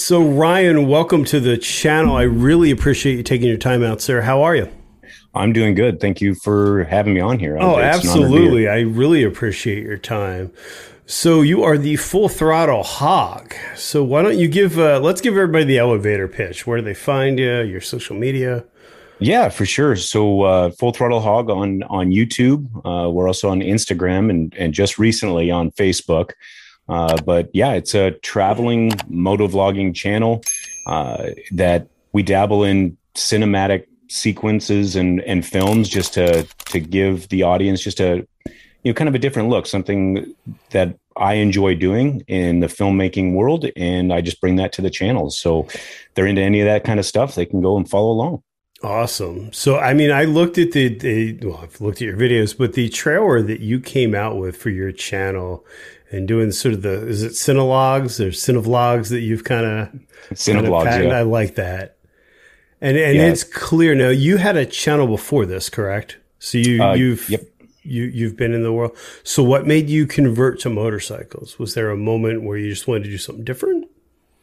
[0.00, 2.16] So, Ryan, welcome to the channel.
[2.16, 4.22] I really appreciate you taking your time out, sir.
[4.22, 4.66] How are you?
[5.34, 6.00] I'm doing good.
[6.00, 7.58] Thank you for having me on here.
[7.60, 8.66] Oh, absolutely.
[8.66, 10.52] I really appreciate your time.
[11.04, 13.54] So, you are the full throttle hog.
[13.76, 16.66] So, why don't you give, uh, let's give everybody the elevator pitch.
[16.66, 18.64] Where do they find you, your social media?
[19.18, 19.96] Yeah, for sure.
[19.96, 22.64] So, uh, Full Throttle Hog on on YouTube.
[22.86, 26.30] Uh, we're also on Instagram and and just recently on Facebook.
[26.90, 30.42] Uh, but yeah, it's a traveling moto vlogging channel
[30.86, 37.44] uh, that we dabble in cinematic sequences and and films just to to give the
[37.44, 38.26] audience just a
[38.82, 40.34] you know kind of a different look, something
[40.70, 44.90] that I enjoy doing in the filmmaking world, and I just bring that to the
[44.90, 45.30] channel.
[45.30, 45.68] So,
[46.14, 48.42] they're into any of that kind of stuff, they can go and follow along.
[48.82, 49.52] Awesome.
[49.52, 52.72] So, I mean, I looked at the, the, well, I've looked at your videos, but
[52.72, 55.66] the trailer that you came out with for your channel
[56.10, 59.88] and doing sort of the is it cinelogs or cinevlogs that you've kind of
[60.34, 61.04] cinevlogs.
[61.04, 61.18] Yeah.
[61.18, 61.96] I like that,
[62.80, 63.26] and and yeah.
[63.26, 64.08] it's clear now.
[64.08, 66.18] You had a channel before this, correct?
[66.38, 67.42] So you uh, you've yep.
[67.82, 68.96] you you've been in the world.
[69.22, 71.58] So what made you convert to motorcycles?
[71.58, 73.86] Was there a moment where you just wanted to do something different?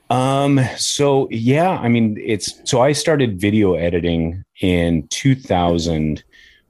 [0.09, 0.61] Um.
[0.77, 6.23] So yeah, I mean, it's so I started video editing in 2000.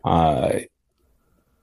[0.03, 0.59] Uh,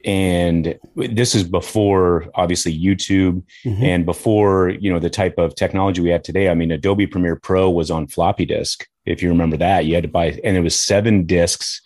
[0.05, 3.83] and this is before obviously youtube mm-hmm.
[3.83, 6.49] and before you know the type of technology we have today.
[6.49, 9.87] I mean adobe premiere pro was on floppy disk if you remember that.
[9.87, 11.81] You had to buy and it was seven discs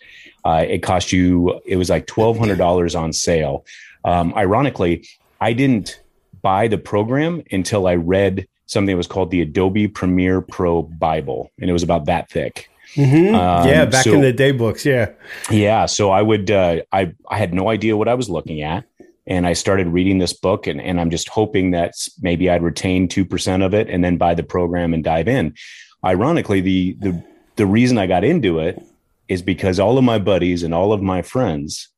[0.45, 3.65] uh, it cost you it was like $1200 on sale.
[4.05, 5.07] Um, ironically
[5.41, 6.01] i didn't
[6.41, 11.51] buy the program until i read something that was called the adobe premiere pro bible
[11.59, 13.35] and it was about that thick Mm-hmm.
[13.35, 14.85] Um, yeah, back so, in the day books.
[14.85, 15.11] Yeah,
[15.51, 15.85] yeah.
[15.85, 18.85] So I would, uh, I I had no idea what I was looking at,
[19.27, 23.07] and I started reading this book, and and I'm just hoping that maybe I'd retain
[23.07, 25.53] two percent of it, and then buy the program and dive in.
[26.03, 27.23] Ironically, the the
[27.57, 28.81] the reason I got into it
[29.27, 31.89] is because all of my buddies and all of my friends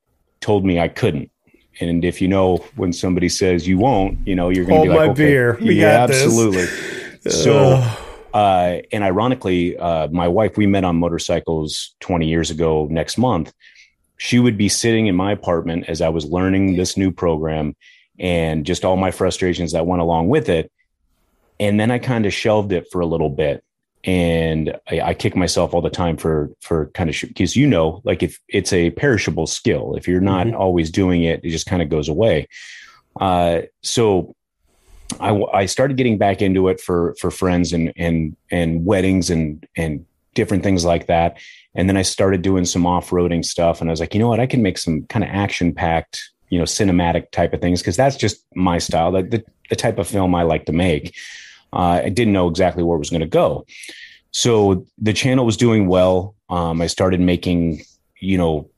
[0.41, 1.31] told me I couldn't.
[1.79, 4.89] And if you know when somebody says you won't, you know you're going to be
[4.89, 5.57] like, my okay, beer.
[5.61, 6.67] We yeah, absolutely.
[7.29, 7.79] So
[8.33, 13.53] uh, and ironically, uh, my wife, we met on motorcycles 20 years ago next month.
[14.17, 17.75] She would be sitting in my apartment as I was learning this new program
[18.19, 20.71] and just all my frustrations that went along with it.
[21.59, 23.63] And then I kind of shelved it for a little bit.
[24.03, 28.01] And I, I kick myself all the time for for kind of because you know,
[28.03, 30.55] like if it's a perishable skill, if you're not mm-hmm.
[30.55, 32.47] always doing it, it just kind of goes away.
[33.19, 34.35] Uh, so
[35.19, 39.65] I, I started getting back into it for for friends and and and weddings and
[39.75, 41.37] and different things like that.
[41.75, 44.27] And then I started doing some off roading stuff, and I was like, you know
[44.27, 47.81] what, I can make some kind of action packed, you know, cinematic type of things
[47.81, 51.15] because that's just my style, the, the, the type of film I like to make.
[51.73, 53.65] Uh, I didn't know exactly where it was going to go,
[54.31, 56.35] so the channel was doing well.
[56.49, 57.83] Um, I started making,
[58.19, 58.69] you know,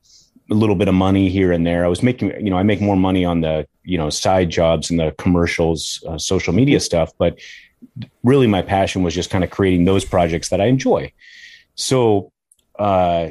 [0.51, 1.85] a little bit of money here and there.
[1.85, 4.89] I was making, you know, I make more money on the, you know, side jobs
[4.89, 7.39] and the commercials, uh, social media stuff, but
[8.23, 11.11] really my passion was just kind of creating those projects that I enjoy.
[11.75, 12.31] So,
[12.77, 13.29] uh,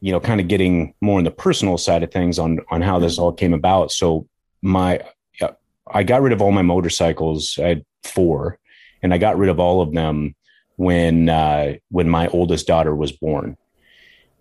[0.00, 2.98] you know, kind of getting more in the personal side of things on on how
[2.98, 3.90] this all came about.
[3.90, 4.28] So
[4.62, 5.00] my,
[5.40, 5.52] uh,
[5.86, 7.58] I got rid of all my motorcycles.
[7.58, 8.58] I had four,
[9.02, 10.34] and I got rid of all of them
[10.76, 13.56] when uh, when my oldest daughter was born,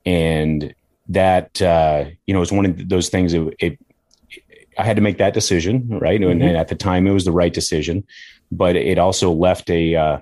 [0.05, 0.75] and
[1.09, 3.33] that uh, you know was one of those things.
[3.33, 3.79] It, it,
[4.77, 6.19] I had to make that decision, right?
[6.19, 6.31] Mm-hmm.
[6.31, 8.03] And, and, at the time, it was the right decision,
[8.51, 10.17] but it also left a uh,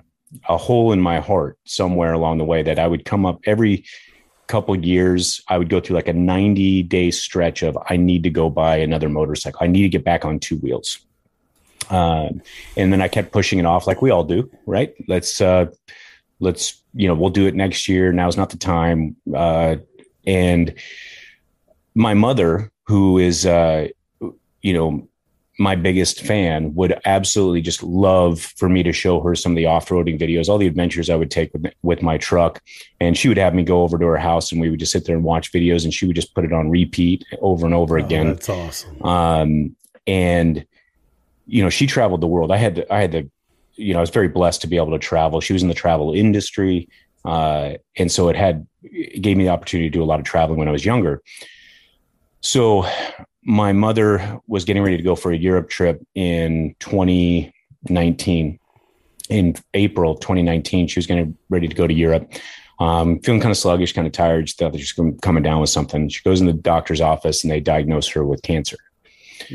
[0.48, 3.84] a hole in my heart somewhere along the way that I would come up every
[4.46, 5.42] couple years.
[5.48, 8.76] I would go through like a ninety day stretch of I need to go buy
[8.76, 9.60] another motorcycle.
[9.62, 10.98] I need to get back on two wheels.
[11.90, 12.40] Um,
[12.76, 14.94] and then I kept pushing it off, like we all do, right?
[15.06, 15.66] Let's uh,
[16.40, 18.12] let's you know we'll do it next year.
[18.12, 19.16] Now's not the time.
[19.34, 19.76] Uh,
[20.26, 20.74] and
[21.94, 23.88] my mother, who is, uh,
[24.62, 25.08] you know,
[25.58, 29.66] my biggest fan would absolutely just love for me to show her some of the
[29.66, 32.60] off-roading videos, all the adventures I would take with, with my truck.
[32.98, 35.04] And she would have me go over to her house and we would just sit
[35.04, 37.98] there and watch videos and she would just put it on repeat over and over
[37.98, 38.30] oh, again.
[38.30, 39.02] That's awesome.
[39.02, 39.76] Um,
[40.08, 40.66] and,
[41.46, 42.50] you know, she traveled the world.
[42.50, 43.30] I had to, I had to,
[43.74, 45.40] you know, I was very blessed to be able to travel.
[45.40, 46.88] She was in the travel industry.
[47.24, 50.24] Uh, and so it had it gave me the opportunity to do a lot of
[50.24, 51.22] traveling when I was younger.
[52.40, 52.86] So
[53.42, 58.58] my mother was getting ready to go for a Europe trip in 2019.
[59.30, 62.30] In April 2019, she was getting ready to go to Europe.
[62.80, 64.48] Um, feeling kind of sluggish, kind of tired.
[64.48, 66.08] She thought she was coming down with something.
[66.08, 68.76] She goes in the doctor's office and they diagnose her with cancer.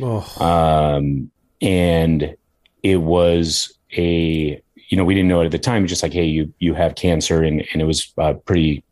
[0.02, 0.26] Oh.
[0.44, 1.30] Um,
[1.62, 2.36] and
[2.82, 5.86] it was a you know, we didn't know it at the time.
[5.88, 8.84] Just like, hey, you you have cancer, and and it was uh, pretty,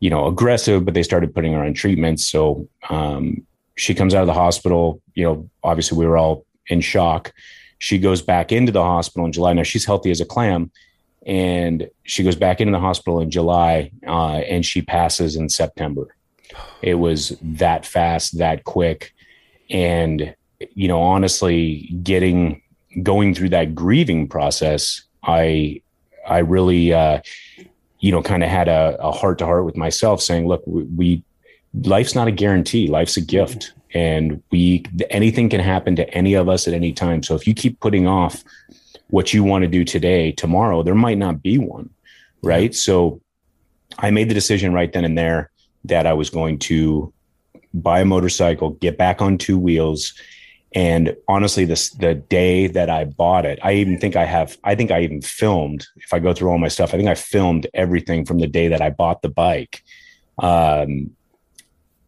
[0.00, 0.84] you know, aggressive.
[0.84, 2.24] But they started putting her on treatments.
[2.24, 3.46] So um,
[3.76, 5.00] she comes out of the hospital.
[5.14, 7.32] You know, obviously we were all in shock.
[7.78, 9.52] She goes back into the hospital in July.
[9.52, 10.70] Now she's healthy as a clam,
[11.26, 16.14] and she goes back into the hospital in July, uh, and she passes in September.
[16.80, 19.12] It was that fast, that quick,
[19.68, 20.34] and
[20.74, 22.62] you know, honestly, getting
[23.02, 25.82] going through that grieving process, I
[26.26, 27.20] I really uh,
[28.06, 31.22] you know kind of had a heart to heart with myself, saying, "Look, we, we
[31.82, 36.48] life's not a guarantee; life's a gift." and we anything can happen to any of
[36.48, 37.22] us at any time.
[37.22, 38.44] So if you keep putting off
[39.08, 41.90] what you want to do today tomorrow there might not be one.
[42.42, 42.74] Right?
[42.74, 43.20] So
[43.98, 45.50] i made the decision right then and there
[45.84, 47.12] that i was going to
[47.72, 50.12] buy a motorcycle get back on two wheels
[50.74, 54.74] and honestly this the day that i bought it i even think i have i
[54.74, 57.66] think i even filmed if i go through all my stuff i think i filmed
[57.74, 59.82] everything from the day that i bought the bike.
[60.38, 61.10] Um,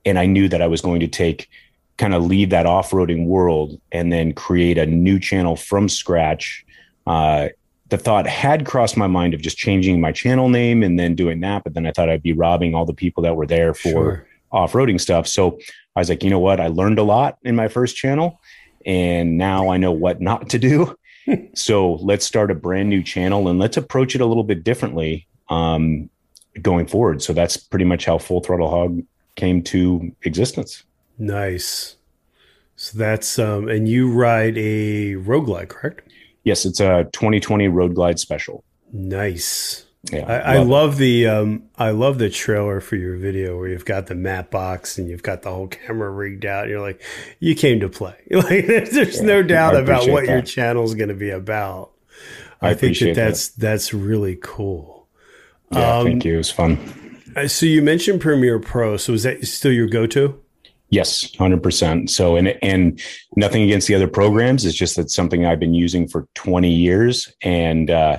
[0.04, 1.48] and i knew that i was going to take
[1.96, 6.64] kind of leave that off-roading world and then create a new channel from scratch.
[7.08, 7.48] Uh,
[7.88, 11.40] the thought had crossed my mind of just changing my channel name and then doing
[11.40, 13.88] that but then i thought i'd be robbing all the people that were there for
[13.88, 14.26] sure.
[14.52, 15.26] off-roading stuff.
[15.26, 15.58] So
[15.98, 18.40] i was like you know what i learned a lot in my first channel
[18.86, 20.96] and now i know what not to do
[21.54, 25.26] so let's start a brand new channel and let's approach it a little bit differently
[25.50, 26.08] um,
[26.62, 29.02] going forward so that's pretty much how full throttle hog
[29.36, 30.84] came to existence
[31.18, 31.96] Nice.
[32.76, 36.08] So that's um and you ride a road glide, correct?
[36.44, 38.64] Yes, it's a 2020 road glide special.
[38.92, 39.84] Nice.
[40.12, 43.68] Yeah, I, love, I love the um I love the trailer for your video where
[43.68, 46.68] you've got the map box and you've got the whole camera rigged out.
[46.68, 47.02] you're like,
[47.40, 48.16] you came to play.
[48.30, 50.32] Like there's yeah, no doubt about what that.
[50.32, 51.90] your channel is going to be about.
[52.60, 53.60] I, I think that that's that.
[53.60, 55.08] that's really cool.
[55.72, 56.34] Yeah, um, thank you.
[56.34, 56.78] It was fun.
[57.46, 58.96] So you mentioned Premiere Pro.
[58.96, 60.40] So is that still your go-to?
[60.90, 62.10] Yes, hundred percent.
[62.10, 63.00] So, and and
[63.36, 64.64] nothing against the other programs.
[64.64, 68.18] It's just that something I've been using for twenty years, and uh,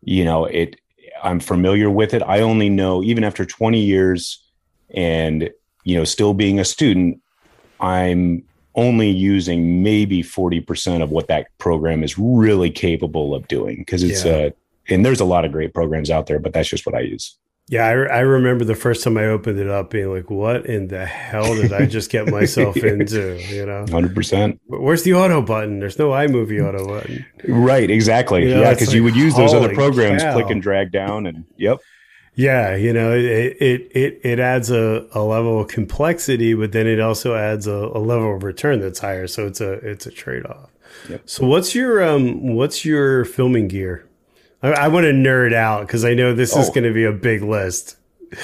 [0.00, 0.80] you know, it.
[1.22, 2.22] I'm familiar with it.
[2.22, 4.42] I only know, even after twenty years,
[4.94, 5.50] and
[5.84, 7.20] you know, still being a student,
[7.80, 13.76] I'm only using maybe forty percent of what that program is really capable of doing
[13.78, 14.32] because it's yeah.
[14.32, 14.46] a.
[14.48, 14.50] Uh,
[14.88, 17.38] and there's a lot of great programs out there, but that's just what I use.
[17.68, 20.88] Yeah, I, I remember the first time I opened it up being like, what in
[20.88, 23.40] the hell did I just get myself into?
[23.48, 24.58] You know, 100%.
[24.66, 25.78] Where's the auto button?
[25.78, 27.24] There's no iMovie auto button.
[27.46, 28.42] Right, exactly.
[28.42, 30.34] You know, yeah, because like, you would use those other programs, cow.
[30.34, 31.78] click and drag down, and yep.
[32.34, 36.86] Yeah, you know, it it it, it adds a, a level of complexity, but then
[36.86, 39.26] it also adds a, a level of return that's higher.
[39.26, 40.70] So it's a it's a trade off.
[41.10, 41.22] Yep.
[41.26, 44.08] So what's your um what's your filming gear?
[44.62, 46.60] I, I want to nerd out because I know this oh.
[46.60, 47.96] is going to be a big list.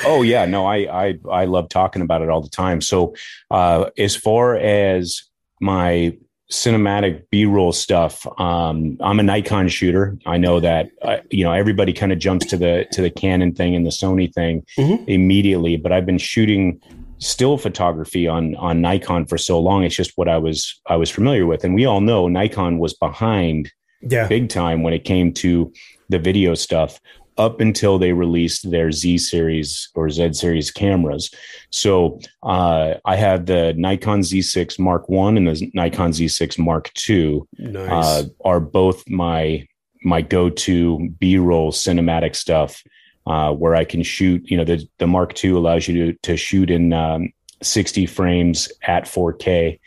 [0.04, 2.80] Oh yeah, no, I I I love talking about it all the time.
[2.80, 3.14] So
[3.50, 5.22] uh, as far as
[5.60, 6.16] my
[6.50, 11.92] cinematic b-roll stuff um, i'm a nikon shooter i know that uh, you know everybody
[11.92, 15.04] kind of jumps to the to the canon thing and the sony thing mm-hmm.
[15.10, 16.80] immediately but i've been shooting
[17.18, 21.10] still photography on on nikon for so long it's just what i was i was
[21.10, 23.70] familiar with and we all know nikon was behind
[24.00, 24.26] yeah.
[24.26, 25.70] big time when it came to
[26.08, 27.00] the video stuff
[27.38, 31.30] up until they released their Z series or Z series cameras.
[31.70, 37.46] So uh, I have the Nikon Z6 Mark One and the Nikon Z6 Mark Two.
[37.58, 37.90] Nice.
[37.90, 39.66] Uh, are both my
[40.02, 42.82] my go to B roll cinematic stuff,
[43.26, 44.50] uh, where I can shoot.
[44.50, 48.70] You know, the the Mark Two allows you to to shoot in um, 60 frames
[48.82, 49.80] at 4K,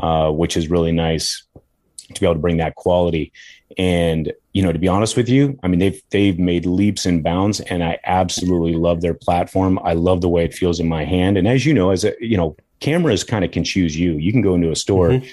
[0.00, 1.44] uh, which is really nice
[2.14, 3.32] to be able to bring that quality.
[3.78, 7.22] And you know, to be honest with you, I mean they've they've made leaps and
[7.22, 9.78] bounds, and I absolutely love their platform.
[9.84, 11.36] I love the way it feels in my hand.
[11.36, 14.12] And as you know, as a you know, cameras kind of can choose you.
[14.12, 15.10] You can go into a store.
[15.10, 15.26] Mm-hmm.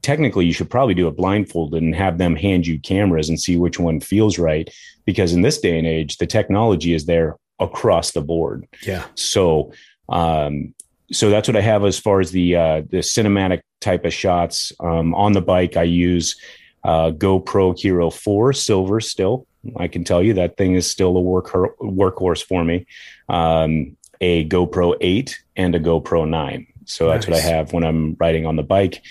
[0.00, 3.58] Technically, you should probably do it blindfolded and have them hand you cameras and see
[3.58, 4.68] which one feels right.
[5.04, 8.66] Because in this day and age, the technology is there across the board.
[8.82, 9.04] Yeah.
[9.14, 9.72] So
[10.08, 10.74] um,
[11.12, 14.72] so that's what I have as far as the uh, the cinematic type of shots.
[14.80, 16.36] Um, on the bike, I use
[16.84, 19.46] uh, GoPro Hero 4 Silver still.
[19.76, 22.86] I can tell you that thing is still a work workhorse for me.
[23.28, 26.66] Um, a GoPro 8 and a GoPro 9.
[26.84, 27.42] So that's nice.
[27.42, 29.02] what I have when I'm riding on the bike.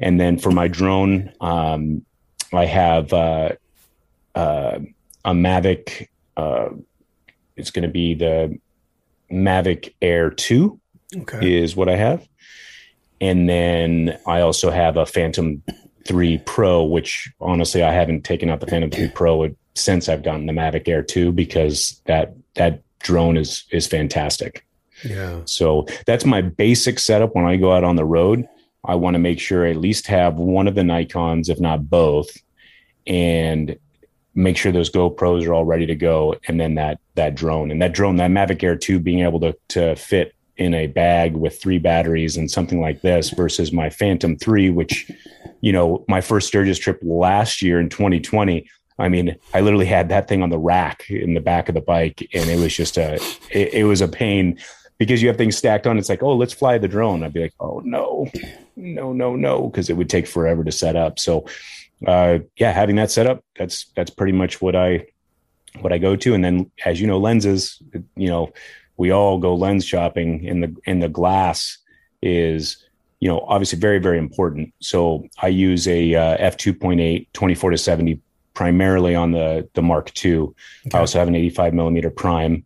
[0.00, 2.04] And then for my drone, um,
[2.52, 3.52] I have uh,
[4.34, 4.80] uh,
[5.24, 6.08] a Mavic.
[6.36, 6.70] Uh,
[7.56, 8.58] it's going to be the
[9.30, 10.78] Mavic Air 2
[11.20, 11.62] okay.
[11.62, 12.28] is what I have.
[13.20, 15.62] And then I also have a Phantom
[16.06, 20.46] 3 Pro, which honestly I haven't taken out the Phantom 3 Pro since I've gotten
[20.46, 24.64] the Mavic Air 2 because that that drone is is fantastic.
[25.04, 25.40] Yeah.
[25.44, 28.46] So that's my basic setup when I go out on the road.
[28.84, 31.88] I want to make sure I at least have one of the Nikons, if not
[31.88, 32.28] both,
[33.06, 33.76] and
[34.34, 36.34] make sure those GoPros are all ready to go.
[36.48, 39.56] And then that that drone and that drone, that Mavic Air 2 being able to
[39.68, 44.36] to fit in a bag with three batteries and something like this versus my Phantom
[44.36, 45.10] 3, which,
[45.60, 48.68] you know, my first Sturgis trip last year in 2020.
[48.98, 51.80] I mean, I literally had that thing on the rack in the back of the
[51.80, 53.14] bike, and it was just a,
[53.50, 54.58] it, it was a pain
[54.98, 55.98] because you have things stacked on.
[55.98, 57.22] It's like, oh, let's fly the drone.
[57.22, 58.28] I'd be like, oh no,
[58.76, 61.18] no, no, no, because it would take forever to set up.
[61.18, 61.46] So,
[62.06, 65.06] uh, yeah, having that set up, that's that's pretty much what I
[65.80, 66.34] what I go to.
[66.34, 67.82] And then, as you know, lenses,
[68.14, 68.52] you know,
[69.02, 71.78] we all go lens shopping in the in the glass
[72.22, 72.76] is
[73.18, 74.72] you know obviously very very important.
[74.78, 78.20] So i use a uh, f2.8 24 to 70
[78.54, 80.52] primarily on the the mark ii okay.
[80.94, 82.64] i also have an 85 millimeter prime.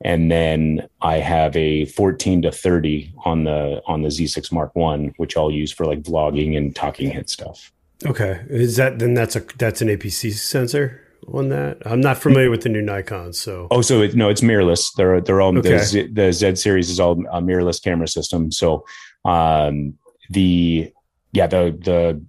[0.00, 5.12] And then i have a 14 to 30 on the on the z6 mark one
[5.18, 7.72] which i'll use for like vlogging and talking head stuff.
[8.04, 8.44] Okay.
[8.48, 11.78] Is that then that's a that's an apc sensor on that?
[11.86, 13.68] I'm not familiar with the new Nikon, so.
[13.70, 14.92] Oh, so it, no, it's mirrorless.
[14.96, 15.70] They're they're all okay.
[15.70, 18.52] the, Z, the Z series is all a mirrorless camera system.
[18.52, 18.84] So,
[19.24, 19.94] um,
[20.30, 20.92] the
[21.32, 22.22] yeah the the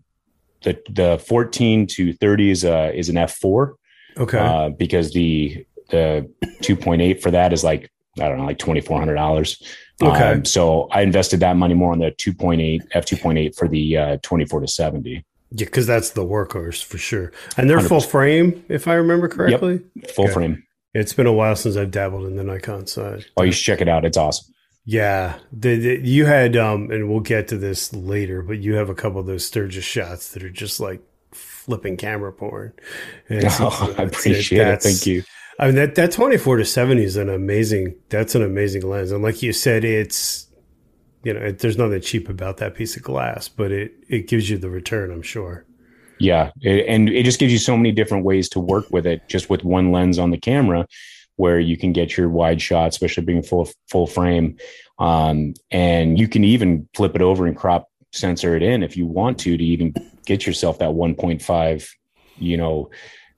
[0.63, 3.73] the the 14 to 30 is a is an f4.
[4.17, 4.37] Okay.
[4.37, 6.29] Uh, because the the
[6.61, 9.61] 2.8 for that is like I don't know like twenty four hundred dollars.
[10.01, 10.31] Okay.
[10.31, 14.17] Um, so I invested that money more on the 2.8 f 2.8 for the uh,
[14.21, 15.25] 24 to 70.
[15.51, 17.31] Yeah, because that's the workhorse for sure.
[17.55, 17.87] And they're 100%.
[17.87, 19.81] full frame, if I remember correctly.
[19.95, 20.11] Yep.
[20.11, 20.33] Full okay.
[20.33, 20.63] frame.
[20.93, 23.25] It's been a while since I've dabbled in the Nikon side.
[23.37, 24.03] Oh, you should check it out.
[24.03, 24.53] It's awesome.
[24.83, 28.89] Yeah, the, the, you had, um, and we'll get to this later, but you have
[28.89, 31.01] a couple of those Sturgis shots that are just like
[31.33, 32.73] flipping camera porn.
[33.29, 34.81] Oh, I appreciate it.
[34.81, 35.23] Thank you.
[35.59, 37.95] I mean that that twenty four to seventy is an amazing.
[38.09, 40.46] That's an amazing lens, and like you said, it's
[41.27, 44.49] you know, it, there's nothing cheap about that piece of glass, but it it gives
[44.49, 45.65] you the return, I'm sure.
[46.19, 49.27] Yeah, it, and it just gives you so many different ways to work with it,
[49.27, 50.87] just with one lens on the camera,
[51.35, 54.55] where you can get your wide shot, especially being full full frame,
[54.99, 59.05] um, and you can even flip it over and crop sensor it in if you
[59.05, 59.93] want to to even
[60.25, 61.89] get yourself that 1.5,
[62.37, 62.89] you know,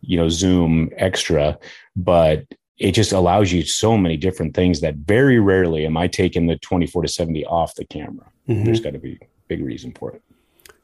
[0.01, 1.57] you know zoom extra.
[1.95, 2.45] But
[2.79, 6.57] it just allows you so many different things that very rarely am I taking the
[6.57, 8.25] 24 to 70 off the camera.
[8.47, 8.63] Mm-hmm.
[8.63, 10.21] There's got to be a big reason for it.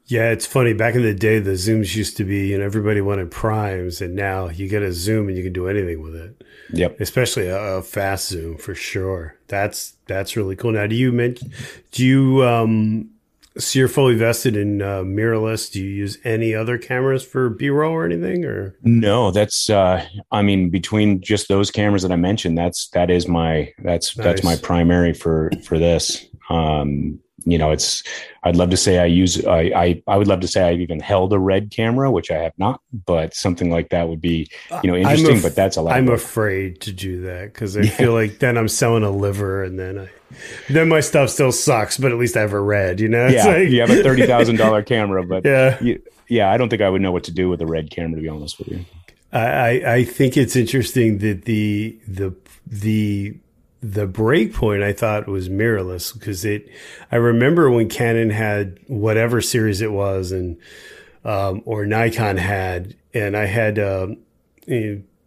[0.08, 0.74] Yeah, it's funny.
[0.74, 4.14] Back in the day, the zooms used to be, you know, everybody wanted primes, and
[4.14, 6.44] now you get a zoom and you can do anything with it.
[6.74, 7.00] Yep.
[7.00, 9.36] Especially a, a fast zoom for sure.
[9.48, 10.74] That's that's really cool.
[10.74, 11.52] Now, do you mention?
[11.92, 13.10] Do you um
[13.58, 15.72] so you're fully vested in uh, mirrorless.
[15.72, 18.46] Do you use any other cameras for B-roll or anything?
[18.46, 23.10] Or no, that's uh, I mean between just those cameras that I mentioned, that's that
[23.10, 24.24] is my that's nice.
[24.24, 26.26] that's my primary for for this.
[26.50, 28.04] Um, you know, it's
[28.44, 31.00] I'd love to say I use I, I I would love to say I've even
[31.00, 34.50] held a red camera, which I have not, but something like that would be
[34.84, 35.38] you know interesting.
[35.38, 35.96] Af- but that's a lot.
[35.96, 37.92] I'm afraid to do that because I yeah.
[37.92, 40.10] feel like then I'm selling a liver, and then I
[40.70, 43.00] then my stuff still sucks, but at least I have a red.
[43.00, 46.02] You know, it's yeah, like, you have a thirty thousand dollar camera, but yeah, you,
[46.28, 48.22] yeah, I don't think I would know what to do with a red camera to
[48.22, 48.86] be honest with you.
[49.32, 52.34] I I think it's interesting that the the
[52.66, 53.36] the
[53.92, 56.68] the breakpoint I thought was mirrorless because it.
[57.12, 60.58] I remember when Canon had whatever series it was, and
[61.24, 63.78] um, or Nikon had, and I had.
[63.78, 64.16] Know,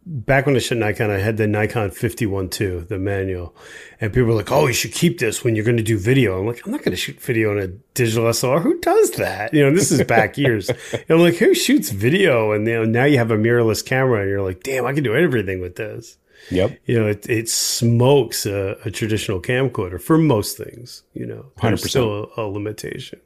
[0.05, 3.55] back when I shot Nikon, I had the Nikon fifty one two the manual.
[4.01, 6.41] And people were like, oh, you should keep this when you're going to do video.
[6.41, 8.63] I'm like, I'm not going to shoot video on a digital SLR.
[8.63, 9.53] Who does that?
[9.53, 10.71] You know, this is back years.
[10.93, 12.53] And I'm like, who shoots video?
[12.53, 15.05] And you know, now you have a mirrorless camera and you're like, damn, I can
[15.05, 16.17] do everything with this.
[16.51, 16.79] Yep.
[16.87, 21.89] You know, it, it smokes a, a traditional camcorder for most things, you know, 100%.
[21.89, 23.21] still a, a limitation.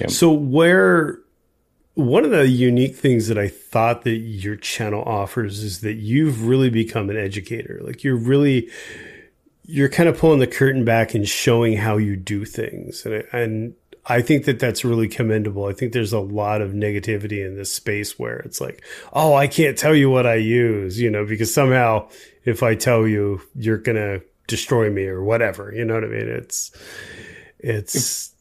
[0.00, 0.10] Yep.
[0.10, 1.18] So where,
[1.94, 6.46] one of the unique things that I thought that your channel offers is that you've
[6.46, 7.80] really become an educator.
[7.82, 8.70] Like you're really,
[9.64, 13.04] you're kind of pulling the curtain back and showing how you do things.
[13.04, 13.74] And, and
[14.06, 15.66] I think that that's really commendable.
[15.66, 19.46] I think there's a lot of negativity in this space where it's like, oh, I
[19.46, 22.08] can't tell you what I use, you know, because somehow
[22.44, 25.72] if I tell you, you're to destroy me or whatever.
[25.74, 26.28] You know what I mean?
[26.28, 26.72] It's,
[27.58, 28.32] it's,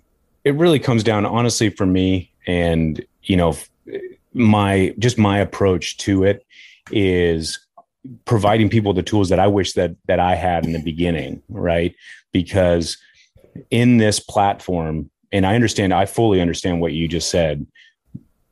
[0.43, 2.31] it, it really comes down, honestly, for me.
[2.47, 3.57] And, you know,
[4.33, 6.45] my, just my approach to it
[6.91, 7.59] is
[8.25, 11.43] providing people the tools that I wish that, that I had in the beginning.
[11.49, 11.93] Right.
[12.31, 12.97] Because
[13.69, 17.67] in this platform, and I understand, I fully understand what you just said.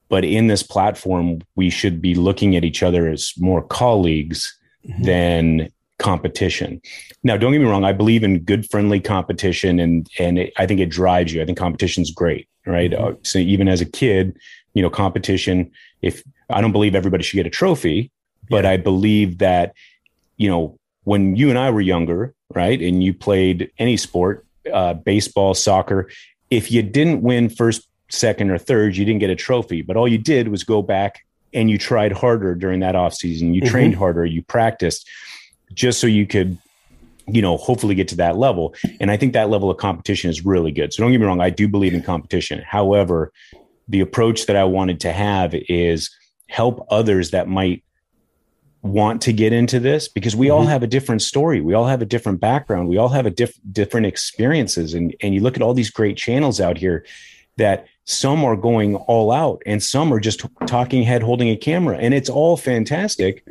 [0.10, 5.04] but in this platform, we should be looking at each other as more colleagues mm-hmm.
[5.04, 5.70] than
[6.00, 6.82] competition.
[7.24, 7.84] Now, don't get me wrong.
[7.84, 11.42] I believe in good, friendly competition, and and it, I think it drives you.
[11.42, 12.92] I think competition's great, right?
[12.92, 13.04] Mm-hmm.
[13.04, 14.38] Uh, so even as a kid,
[14.74, 15.72] you know, competition.
[16.02, 18.12] If I don't believe everybody should get a trophy,
[18.50, 18.72] but yeah.
[18.72, 19.74] I believe that,
[20.38, 24.94] you know, when you and I were younger, right, and you played any sport, uh,
[24.94, 26.10] baseball, soccer,
[26.50, 29.82] if you didn't win first, second, or third, you didn't get a trophy.
[29.82, 33.54] But all you did was go back and you tried harder during that off season.
[33.54, 33.72] You mm-hmm.
[33.72, 35.08] trained harder, you practiced
[35.74, 36.58] just so you could
[37.28, 40.46] you know hopefully get to that level and i think that level of competition is
[40.46, 43.32] really good so don't get me wrong i do believe in competition however
[43.88, 46.10] the approach that i wanted to have is
[46.48, 47.84] help others that might
[48.82, 50.56] want to get into this because we mm-hmm.
[50.56, 53.32] all have a different story we all have a different background we all have a
[53.32, 57.06] diff- different experiences and and you look at all these great channels out here
[57.58, 61.98] that some are going all out and some are just talking head holding a camera
[61.98, 63.44] and it's all fantastic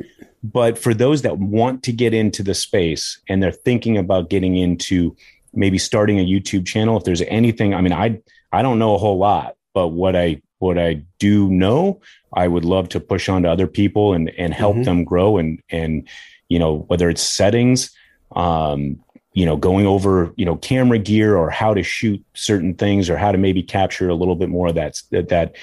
[0.43, 4.55] but for those that want to get into the space and they're thinking about getting
[4.55, 5.15] into
[5.53, 8.21] maybe starting a YouTube channel, if there's anything, I mean, I
[8.51, 12.01] I don't know a whole lot, but what I what I do know,
[12.33, 14.83] I would love to push on to other people and and help mm-hmm.
[14.83, 16.07] them grow and and
[16.49, 17.91] you know whether it's settings,
[18.35, 19.03] um,
[19.37, 23.17] you know, going over you know camera gear or how to shoot certain things or
[23.17, 25.55] how to maybe capture a little bit more of that that, that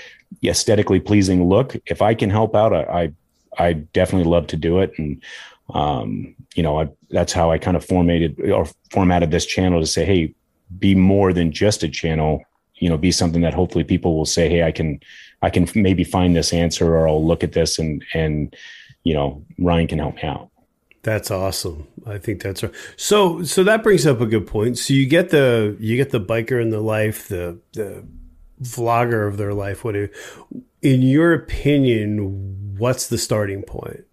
[0.44, 1.74] aesthetically pleasing look.
[1.86, 3.12] If I can help out, I, I
[3.58, 4.92] I definitely love to do it.
[4.96, 5.22] And,
[5.70, 9.86] um, you know, I, that's how I kind of formatted or formatted this channel to
[9.86, 10.34] say, Hey,
[10.78, 12.42] be more than just a channel,
[12.76, 15.00] you know, be something that hopefully people will say, Hey, I can,
[15.42, 18.54] I can maybe find this answer or I'll look at this and, and,
[19.02, 20.50] you know, Ryan can help me out.
[21.04, 21.86] That's awesome.
[22.06, 22.72] I think that's right.
[22.96, 24.78] So, so that brings up a good point.
[24.78, 28.04] So you get the, you get the biker in the life, the, the
[28.62, 29.84] vlogger of their life.
[29.84, 30.08] What do,
[30.80, 34.04] in your opinion, what's the starting point?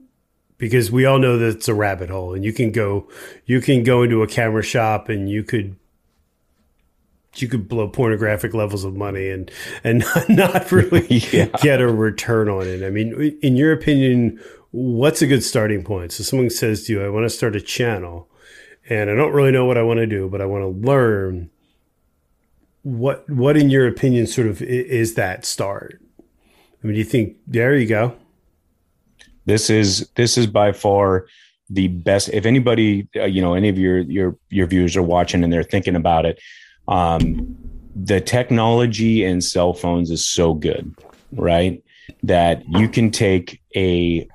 [0.58, 3.08] Because we all know that it's a rabbit hole, and you can go,
[3.46, 5.76] you can go into a camera shop, and you could
[7.38, 9.50] you could blow pornographic levels of money and
[9.84, 11.48] and not really yeah.
[11.62, 12.86] get a return on it.
[12.86, 14.40] I mean, in your opinion,
[14.72, 16.12] what's a good starting point?
[16.12, 18.30] So someone says to you, "I want to start a channel,
[18.90, 21.50] and I don't really know what I want to do, but I want to learn."
[22.84, 26.02] What what in your opinion sort of is that start?
[26.84, 28.16] I mean, do you think there you go?
[29.46, 31.28] This is this is by far
[31.70, 32.30] the best.
[32.30, 35.64] If anybody, uh, you know, any of your your your viewers are watching and they're
[35.64, 36.40] thinking about it,
[36.88, 37.56] um,
[37.96, 40.94] the technology in cell phones is so good,
[41.34, 41.84] right?
[42.24, 44.28] That you can take a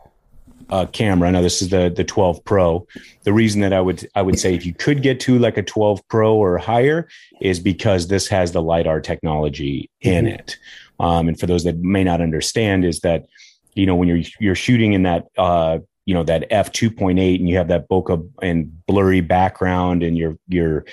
[0.71, 1.31] a camera.
[1.31, 2.87] Now this is the the 12 Pro.
[3.25, 5.63] The reason that I would I would say if you could get to like a
[5.63, 7.09] 12 Pro or higher
[7.41, 10.35] is because this has the lidar technology in mm-hmm.
[10.35, 10.57] it.
[10.99, 13.27] Um, and for those that may not understand, is that
[13.75, 17.49] you know when you're you're shooting in that uh you know that f 2.8 and
[17.49, 20.85] you have that bokeh and blurry background and your your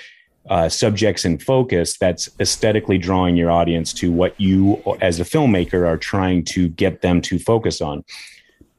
[0.50, 5.88] uh, subjects in focus that's aesthetically drawing your audience to what you as a filmmaker
[5.88, 8.04] are trying to get them to focus on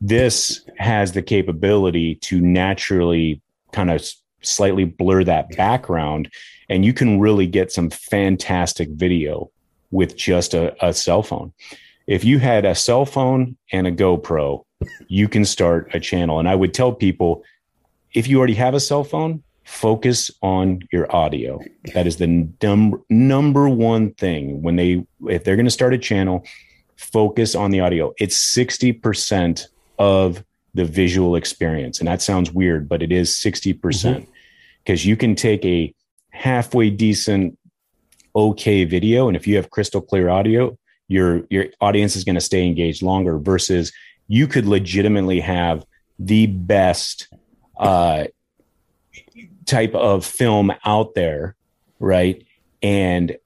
[0.02, 4.06] this has the capability to naturally kind of
[4.42, 6.32] slightly blur that background
[6.70, 9.50] and you can really get some fantastic video
[9.92, 11.52] with just a, a cell phone
[12.08, 14.64] if you had a cell phone and a GoPro,
[15.08, 16.40] you can start a channel.
[16.40, 17.44] And I would tell people
[18.14, 21.60] if you already have a cell phone, focus on your audio.
[21.94, 22.28] That is the
[22.62, 26.46] num- number one thing when they, if they're going to start a channel,
[26.96, 28.14] focus on the audio.
[28.20, 32.00] It's 60% of the visual experience.
[32.00, 33.80] And that sounds weird, but it is 60%
[34.84, 35.10] because mm-hmm.
[35.10, 35.94] you can take a
[36.30, 37.58] halfway decent,
[38.36, 39.28] okay video.
[39.28, 40.78] And if you have crystal clear audio,
[41.08, 43.92] your your audience is going to stay engaged longer versus
[44.28, 45.86] you could legitimately have
[46.18, 47.28] the best
[47.78, 48.26] uh,
[49.66, 51.56] type of film out there
[52.00, 52.46] right
[52.82, 53.38] and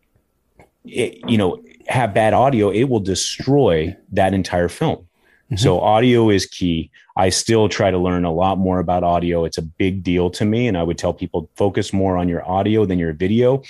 [0.85, 5.07] it, you know have bad audio it will destroy that entire film
[5.51, 5.55] mm-hmm.
[5.57, 9.57] so audio is key i still try to learn a lot more about audio it's
[9.57, 12.85] a big deal to me and i would tell people focus more on your audio
[12.85, 13.61] than your video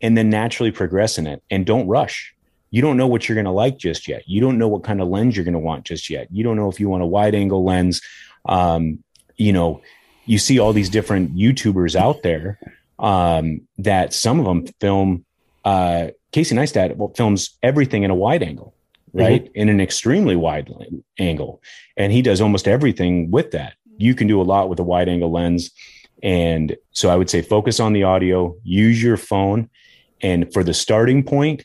[0.00, 2.34] and then naturally progress in it and don't rush
[2.74, 4.28] you don't know what you're going to like just yet.
[4.28, 6.26] You don't know what kind of lens you're going to want just yet.
[6.32, 8.02] You don't know if you want a wide angle lens.
[8.46, 9.04] Um,
[9.36, 9.80] you know,
[10.26, 12.58] you see all these different YouTubers out there
[12.98, 15.24] um, that some of them film.
[15.64, 18.73] Uh, Casey Neistat films everything in a wide angle,
[19.14, 19.44] right?
[19.44, 19.54] Mm-hmm.
[19.54, 20.70] In an extremely wide
[21.18, 21.62] angle,
[21.96, 23.74] and he does almost everything with that.
[23.96, 25.70] You can do a lot with a wide angle lens,
[26.22, 28.56] and so I would say focus on the audio.
[28.64, 29.70] Use your phone,
[30.20, 31.64] and for the starting point,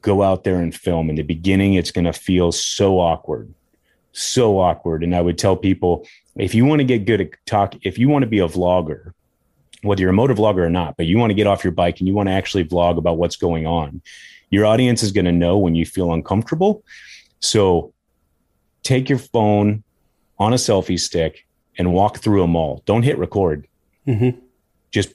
[0.00, 1.10] go out there and film.
[1.10, 3.52] In the beginning, it's going to feel so awkward,
[4.12, 5.02] so awkward.
[5.02, 6.06] And I would tell people
[6.36, 9.12] if you want to get good at talk, if you want to be a vlogger,
[9.82, 11.98] whether you're a motor vlogger or not, but you want to get off your bike
[11.98, 14.02] and you want to actually vlog about what's going on,
[14.50, 16.84] your audience is going to know when you feel uncomfortable.
[17.40, 17.94] So
[18.82, 19.82] take your phone
[20.38, 21.46] on a selfie stick
[21.78, 22.82] and walk through a mall.
[22.84, 23.66] Don't hit record.
[24.06, 24.38] Mm-hmm.
[24.90, 25.14] Just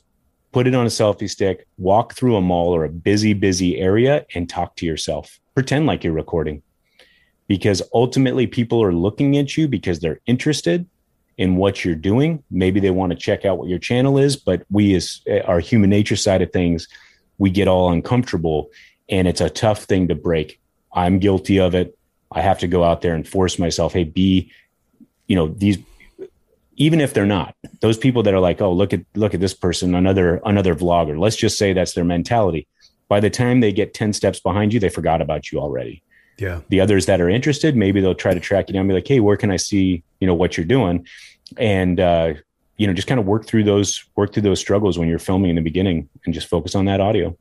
[0.51, 4.25] put it on a selfie stick, walk through a mall or a busy, busy area
[4.33, 5.39] and talk to yourself.
[5.53, 6.61] Pretend like you're recording
[7.47, 10.87] because ultimately people are looking at you because they're interested
[11.37, 12.41] in what you're doing.
[12.49, 15.59] Maybe they want to check out what your channel is, but we, as eh, our
[15.59, 16.87] human nature side of things,
[17.37, 18.69] we get all uncomfortable
[19.09, 20.59] and it's a tough thing to break.
[20.93, 21.97] I'm guilty of it.
[22.31, 24.51] I have to go out there and force myself, hey, be,
[25.27, 25.77] you know, these
[26.77, 29.53] even if they're not those people that are like oh look at look at this
[29.53, 31.17] person another another vlogger.
[31.17, 32.67] Let's just say that's their mentality.
[33.07, 36.03] By the time they get 10 steps behind you they forgot about you already.
[36.37, 36.61] Yeah.
[36.67, 39.07] The others that are interested maybe they'll try to track you down and be like
[39.07, 41.07] hey where can i see you know what you're doing?
[41.57, 42.33] And uh
[42.77, 45.49] you know just kind of work through those work through those struggles when you're filming
[45.49, 47.37] in the beginning and just focus on that audio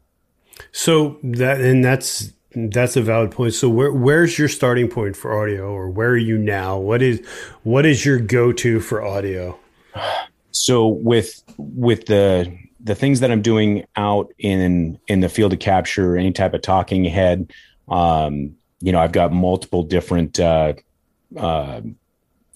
[0.73, 3.55] so that and that's that's a valid point.
[3.55, 6.79] So where where's your starting point for audio, or where are you now?
[6.79, 7.21] What is
[7.62, 9.59] what is your go to for audio?
[10.53, 15.59] So with with the the things that I'm doing out in in the field of
[15.59, 17.53] capture, any type of talking head,
[17.88, 20.75] um, you know, I've got multiple different uh,
[21.37, 21.81] uh,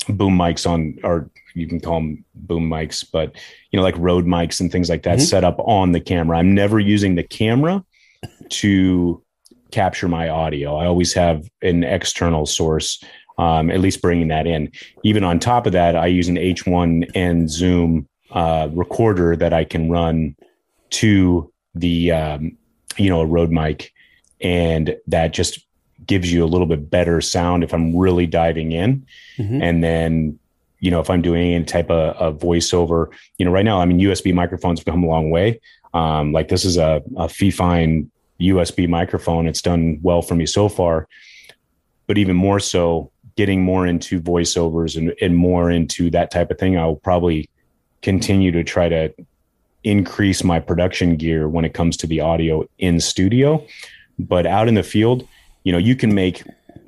[0.09, 3.35] boom mics on, or you can call them boom mics, but
[3.71, 5.25] you know, like Rode mics and things like that, mm-hmm.
[5.25, 6.39] set up on the camera.
[6.39, 7.85] I'm never using the camera
[8.51, 9.23] to
[9.71, 10.77] capture my audio.
[10.77, 13.03] I always have an external source,
[13.39, 14.73] um, at least bringing that in.
[15.05, 19.91] Even on top of that, I use an H1n Zoom uh, recorder that I can
[19.91, 20.37] run
[20.91, 22.57] to the, um,
[22.97, 23.93] you know, a Rode mic.
[24.41, 25.68] And that just
[26.09, 29.07] gives you a little bit better sound if I'm really diving in.
[29.37, 29.63] Mm-hmm.
[29.63, 30.39] And then,
[30.81, 33.85] you know, if I'm doing any type of, of, voiceover, you know, right now, I
[33.85, 35.61] mean, USB microphones have come a long way.
[35.95, 38.09] Um, like this is a, a Fifine
[38.41, 39.47] USB microphone.
[39.47, 41.07] It's done well for me so far.
[42.07, 46.59] But even more so, getting more into voiceovers and, and more into that type of
[46.59, 47.49] thing, I'll probably
[48.03, 49.13] continue to try to
[49.85, 53.65] increase my production gear when it comes to the audio in studio.
[54.19, 55.27] But out in the field,
[55.65, 56.43] you know, you can make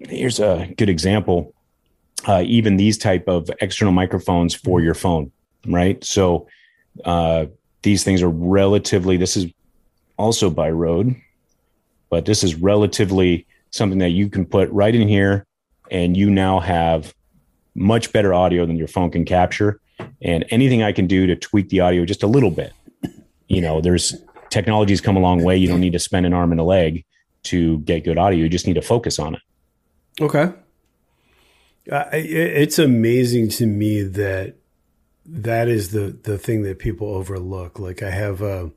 [0.08, 1.54] here's a good example.
[2.26, 5.32] Uh, even these type of external microphones for your phone,
[5.66, 6.04] right?
[6.04, 6.46] So
[7.04, 7.46] uh,
[7.82, 9.16] these things are relatively.
[9.16, 9.46] This is
[10.18, 11.16] also by Rode
[12.10, 15.46] but this is relatively something that you can put right in here
[15.90, 17.14] and you now have
[17.74, 19.80] much better audio than your phone can capture
[20.20, 22.72] and anything i can do to tweak the audio just a little bit
[23.46, 24.14] you know there's
[24.50, 27.04] technology's come a long way you don't need to spend an arm and a leg
[27.42, 29.42] to get good audio you just need to focus on it
[30.20, 30.52] okay
[31.90, 34.54] uh, it's amazing to me that
[35.24, 38.68] that is the the thing that people overlook like i have a uh,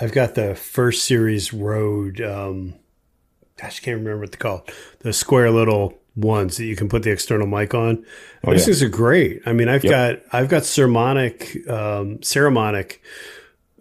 [0.00, 2.20] I've got the first series Rode.
[2.20, 2.74] Um,
[3.56, 4.66] gosh, I can't remember what they call
[5.00, 8.04] the square little ones that you can put the external mic on.
[8.44, 8.64] Oh, Those yeah.
[8.66, 9.42] things are great.
[9.46, 9.90] I mean, I've yep.
[9.90, 12.98] got I've got Sermonic, um, Saramonic,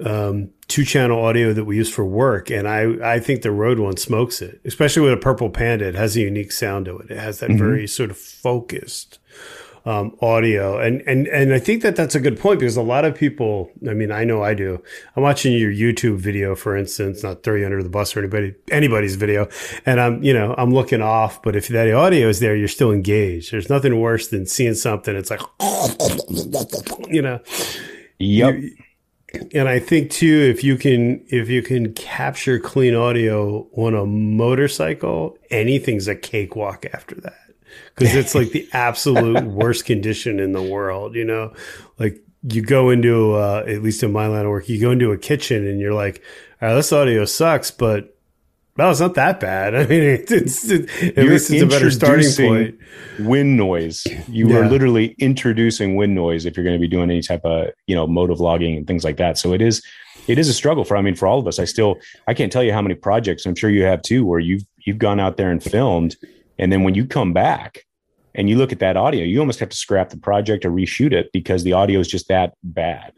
[0.06, 3.80] um, two channel audio that we use for work, and I I think the Rode
[3.80, 5.88] one smokes it, especially with a Purple Panda.
[5.88, 7.12] It has a unique sound to it.
[7.12, 7.60] It has that mm-hmm.
[7.60, 9.20] very sort of focused
[9.86, 10.80] um, audio.
[10.80, 13.70] And, and, and I think that that's a good point because a lot of people,
[13.88, 14.82] I mean, I know I do.
[15.16, 18.56] I'm watching your YouTube video, for instance, not throw you under the bus or anybody,
[18.72, 19.50] anybody's video.
[19.86, 22.92] And I'm, you know, I'm looking off, but if that audio is there, you're still
[22.92, 23.52] engaged.
[23.52, 25.16] There's nothing worse than seeing something.
[25.16, 25.42] It's like,
[27.10, 27.40] you know,
[28.20, 28.56] yep.
[29.54, 34.06] And I think too, if you can, if you can capture clean audio on a
[34.06, 37.38] motorcycle, anything's a cakewalk after that
[37.96, 41.16] because it's like the absolute worst condition in the world.
[41.16, 41.54] You know,
[41.98, 45.12] like you go into uh, at least in my line of work, you go into
[45.12, 46.22] a kitchen and you're like,
[46.62, 48.13] all right, this audio sucks, but
[48.78, 49.76] well, it's not that bad.
[49.76, 52.80] I mean, it's, it's it, at you're least it's a better starting point.
[53.20, 54.06] Wind noise.
[54.28, 54.58] You yeah.
[54.58, 57.96] are literally introducing wind noise if you're going to be doing any type of you
[57.96, 59.38] know moto vlogging and things like that.
[59.38, 59.84] So it is
[60.28, 61.60] it is a struggle for I mean for all of us.
[61.60, 64.40] I still I can't tell you how many projects I'm sure you have too where
[64.40, 66.16] you've you've gone out there and filmed
[66.60, 67.86] and then when you come back
[68.36, 71.14] and you look at that audio, you almost have to scrap the project or reshoot
[71.14, 73.14] it because the audio is just that bad.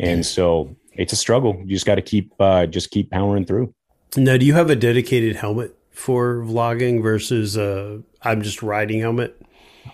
[0.00, 1.60] And so it's a struggle.
[1.64, 3.74] You just got to keep uh, just keep powering through.
[4.16, 9.40] Now, do you have a dedicated helmet for vlogging versus uh, I'm just riding helmet?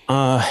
[0.08, 0.46] Uh,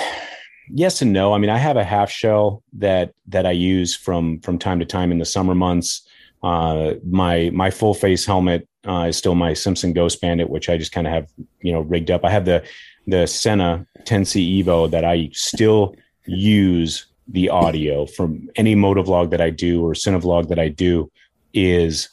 [0.70, 1.34] yes and no.
[1.34, 4.86] I mean, I have a half shell that that I use from from time to
[4.86, 6.08] time in the summer months.
[6.42, 10.78] Uh, my my full face helmet uh, is still my Simpson Ghost Bandit, which I
[10.78, 11.28] just kind of have
[11.62, 12.26] you know rigged up.
[12.26, 12.64] I have the
[13.08, 19.50] the Sena 10C Evo that I still use the audio from any motovlog that I
[19.50, 21.12] do or Cinevlog that I do
[21.54, 22.10] is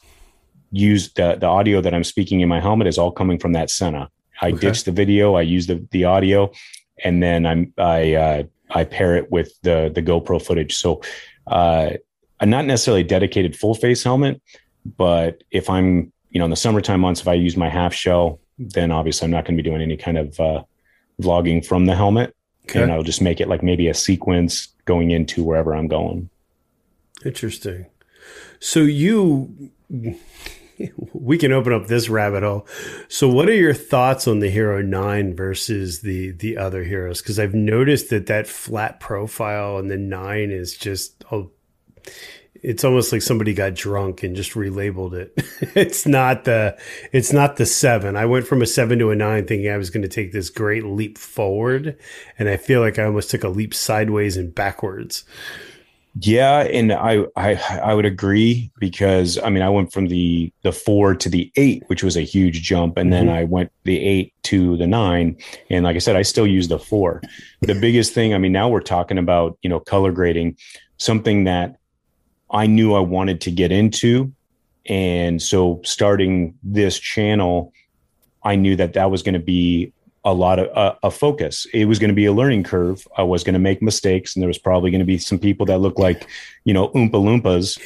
[0.71, 3.69] use the the audio that I'm speaking in my helmet is all coming from that
[3.69, 4.09] Sena.
[4.41, 4.59] I okay.
[4.59, 6.51] ditch the video, I use the the audio,
[7.03, 10.75] and then I'm I uh, I pair it with the the GoPro footage.
[10.75, 11.01] So
[11.47, 11.91] uh,
[12.39, 14.41] I'm not necessarily a dedicated full face helmet,
[14.97, 18.39] but if I'm you know in the summertime months, if I use my half shell,
[18.57, 20.63] then obviously I'm not going to be doing any kind of uh,
[21.21, 22.83] vlogging from the helmet, okay.
[22.83, 26.29] and I'll just make it like maybe a sequence going into wherever I'm going.
[27.25, 27.87] Interesting.
[28.59, 29.71] So you
[31.13, 32.67] we can open up this rabbit hole.
[33.07, 37.21] So, what are your thoughts on the Hero Nine versus the the other heroes?
[37.21, 41.51] Because I've noticed that that flat profile and the Nine is just oh,
[42.63, 45.33] it's almost like somebody got drunk and just relabeled it.
[45.75, 46.77] it's not the
[47.11, 48.15] it's not the seven.
[48.15, 50.49] I went from a seven to a nine, thinking I was going to take this
[50.49, 51.97] great leap forward,
[52.37, 55.23] and I feel like I almost took a leap sideways and backwards.
[56.19, 60.71] Yeah, and I, I I would agree because I mean I went from the the
[60.71, 63.27] four to the eight, which was a huge jump, and mm-hmm.
[63.27, 65.37] then I went the eight to the nine,
[65.69, 67.21] and like I said, I still use the four.
[67.61, 70.57] The biggest thing, I mean, now we're talking about you know color grading,
[70.97, 71.77] something that
[72.49, 74.33] I knew I wanted to get into,
[74.87, 77.73] and so starting this channel,
[78.43, 81.65] I knew that that was going to be a lot of uh, a focus.
[81.73, 83.07] It was going to be a learning curve.
[83.17, 85.65] I was going to make mistakes, and there was probably going to be some people
[85.67, 86.27] that look like,
[86.65, 87.79] you know, oompa loompas,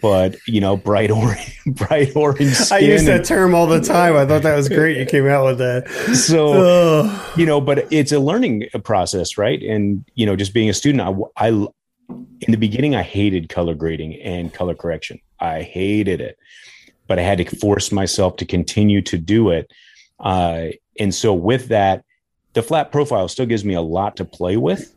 [0.00, 2.72] but you know, bright orange, bright orange.
[2.72, 4.16] I use that term all the time.
[4.16, 4.96] I thought that was great.
[4.96, 5.88] You came out with that.
[6.14, 7.04] So,
[7.36, 9.62] you know, but it's a learning process, right?
[9.62, 11.02] And you know, just being a student,
[11.36, 11.66] I, I
[12.08, 15.20] in the beginning, I hated color grading and color correction.
[15.40, 16.38] I hated it,
[17.06, 19.70] but I had to force myself to continue to do it.
[20.20, 22.04] Uh, and so with that,
[22.52, 24.94] the flat profile still gives me a lot to play with.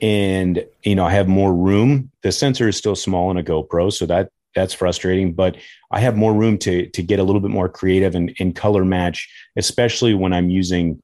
[0.00, 2.10] And, you know, I have more room.
[2.22, 5.56] The sensor is still small in a GoPro, so that that's frustrating, but
[5.90, 8.84] I have more room to to get a little bit more creative and, and color
[8.84, 11.02] match, especially when I'm using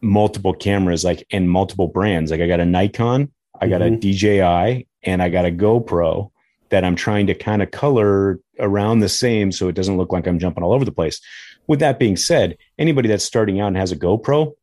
[0.00, 2.30] multiple cameras like in multiple brands.
[2.30, 3.30] Like I got a Nikon,
[3.60, 3.94] I got mm-hmm.
[3.94, 6.30] a DJI, and I got a GoPro
[6.70, 10.26] that I'm trying to kind of color around the same so it doesn't look like
[10.26, 11.20] I'm jumping all over the place.
[11.70, 14.54] With that being said, anybody that's starting out and has a GoPro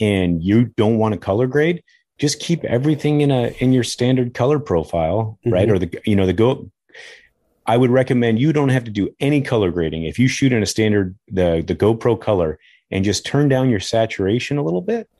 [0.00, 1.82] and you don't want to color grade,
[2.16, 5.52] just keep everything in a in your standard color profile, mm-hmm.
[5.52, 5.70] right?
[5.70, 6.70] Or the you know the go.
[7.66, 10.62] I would recommend you don't have to do any color grading if you shoot in
[10.62, 12.58] a standard the the GoPro color
[12.90, 15.10] and just turn down your saturation a little bit.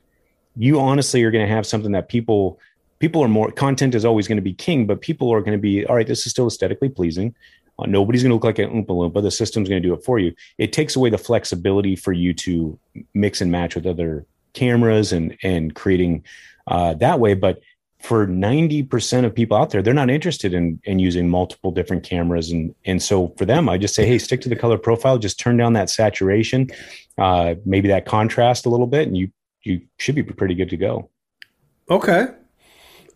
[0.57, 2.59] You honestly are going to have something that people
[2.97, 5.61] people are more content is always going to be king, but people are going to
[5.61, 6.07] be all right.
[6.07, 7.35] This is still aesthetically pleasing.
[7.79, 9.21] Uh, nobody's going to look like an Oompa Loompa.
[9.21, 10.33] The system's going to do it for you.
[10.57, 12.77] It takes away the flexibility for you to
[13.13, 16.23] mix and match with other cameras and and creating
[16.67, 17.33] uh, that way.
[17.33, 17.61] But
[17.99, 22.49] for 90% of people out there, they're not interested in, in using multiple different cameras.
[22.49, 25.39] And, and so for them, I just say, hey, stick to the color profile, just
[25.39, 26.69] turn down that saturation,
[27.17, 29.31] uh, maybe that contrast a little bit, and you,
[29.63, 31.09] you should be pretty good to go.
[31.89, 32.27] Okay.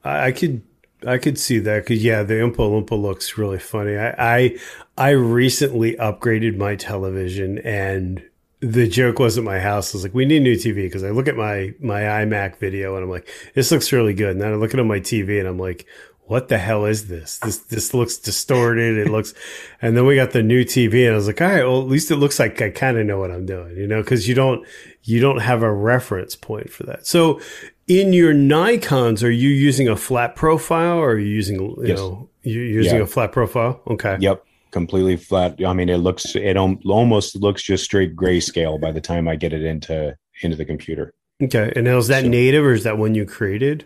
[0.03, 0.61] I, I could
[1.05, 3.97] I could see that because yeah, the Oompa Loompa looks really funny.
[3.97, 4.57] I, I
[4.97, 8.23] I recently upgraded my television and
[8.59, 9.93] the joke was at my house.
[9.93, 12.57] I was like, we need a new TV because I look at my my iMac
[12.57, 14.31] video and I'm like, this looks really good.
[14.31, 15.85] And then I look at my TV and I'm like,
[16.25, 17.39] what the hell is this?
[17.39, 18.97] This this looks distorted.
[18.97, 19.33] It looks,
[19.81, 21.87] and then we got the new TV, and I was like, all right, well, at
[21.87, 24.35] least it looks like I kind of know what I'm doing, you know, because you
[24.35, 24.65] don't
[25.03, 27.05] you don't have a reference point for that.
[27.05, 27.41] So
[27.87, 31.97] in your Nikon's, are you using a flat profile or are you using, you yes.
[31.97, 33.03] know, you're using yeah.
[33.03, 33.81] a flat profile?
[33.87, 34.17] Okay.
[34.19, 34.43] Yep.
[34.71, 35.63] Completely flat.
[35.65, 39.53] I mean, it looks, it almost looks just straight grayscale by the time I get
[39.53, 41.13] it into, into the computer.
[41.41, 41.71] Okay.
[41.75, 43.85] And now is that so, native or is that one you created?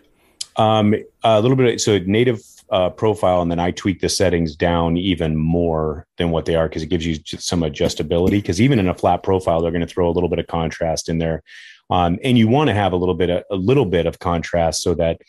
[0.56, 1.74] Um, a little bit.
[1.74, 6.30] Of, so native uh, profile, and then I tweak the settings down even more than
[6.30, 8.30] what they are because it gives you some adjustability.
[8.30, 11.08] Because even in a flat profile, they're going to throw a little bit of contrast
[11.08, 11.42] in there
[11.90, 14.82] um, and you want to have a little bit of, a little bit of contrast
[14.82, 15.20] so that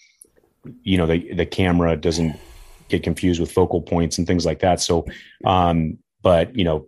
[0.83, 2.35] you know the the camera doesn't
[2.89, 4.81] get confused with focal points and things like that.
[4.81, 5.05] So,
[5.45, 6.87] um, but you know,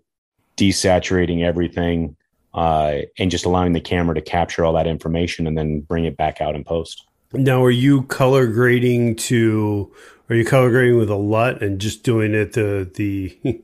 [0.57, 2.15] desaturating everything
[2.53, 6.17] uh, and just allowing the camera to capture all that information and then bring it
[6.17, 7.05] back out in post.
[7.33, 9.91] Now, are you color grading to?
[10.29, 13.39] Are you color grading with a LUT and just doing it the the?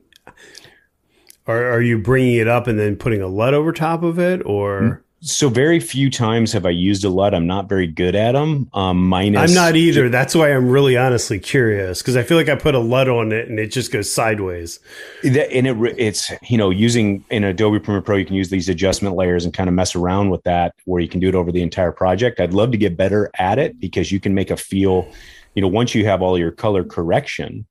[1.46, 4.44] are are you bringing it up and then putting a LUT over top of it,
[4.46, 5.04] or?
[5.20, 7.34] So very few times have I used a LUT.
[7.34, 8.70] I'm not very good at them.
[8.72, 10.08] Um, minus I'm not either.
[10.08, 13.32] That's why I'm really honestly curious because I feel like I put a LUT on
[13.32, 14.78] it and it just goes sideways.
[15.24, 18.68] That, and it it's you know using in Adobe Premiere Pro you can use these
[18.68, 21.50] adjustment layers and kind of mess around with that where you can do it over
[21.50, 22.38] the entire project.
[22.38, 25.10] I'd love to get better at it because you can make a feel.
[25.54, 27.66] You know, once you have all your color correction,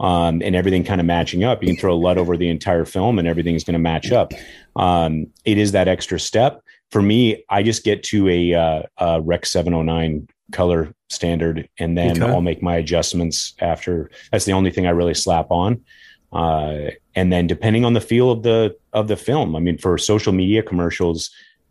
[0.00, 1.62] um, and everything kind of matching up.
[1.62, 4.32] You can throw a LUT over the entire film and everything's going to match up.
[4.76, 6.62] Um, it is that extra step.
[6.90, 12.22] For me, I just get to a, uh, a Rec 709 color standard and then
[12.22, 12.32] okay.
[12.32, 14.10] I'll make my adjustments after.
[14.30, 15.84] That's the only thing I really slap on.
[16.32, 19.96] Uh, and then depending on the feel of the of the film, I mean, for
[19.96, 21.30] social media commercials,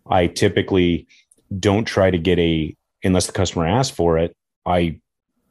[0.09, 1.07] I typically
[1.59, 4.35] don't try to get a unless the customer asks for it.
[4.65, 4.99] I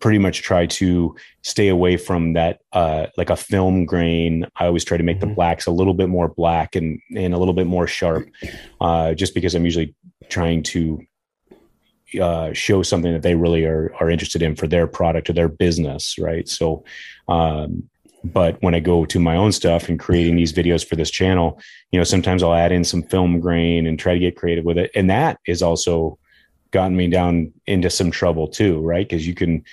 [0.04, 4.46] pretty much try to stay away from that uh, like a film grain.
[4.56, 5.30] I always try to make mm-hmm.
[5.30, 8.28] the blacks a little bit more black and and a little bit more sharp
[8.82, 9.94] uh, just because i'm usually
[10.28, 11.00] trying to
[12.20, 15.48] uh, show something that they really are are interested in for their product or their
[15.48, 16.50] business right?
[16.50, 16.84] So
[17.28, 17.88] um,
[18.24, 21.58] but when i go to my own stuff and creating these videos for this channel
[21.92, 24.76] you know sometimes i'll add in some film grain and try to get creative with
[24.76, 24.90] it.
[24.94, 26.18] And that is also
[26.72, 29.08] gotten me down into some trouble too right?
[29.08, 29.64] Because you can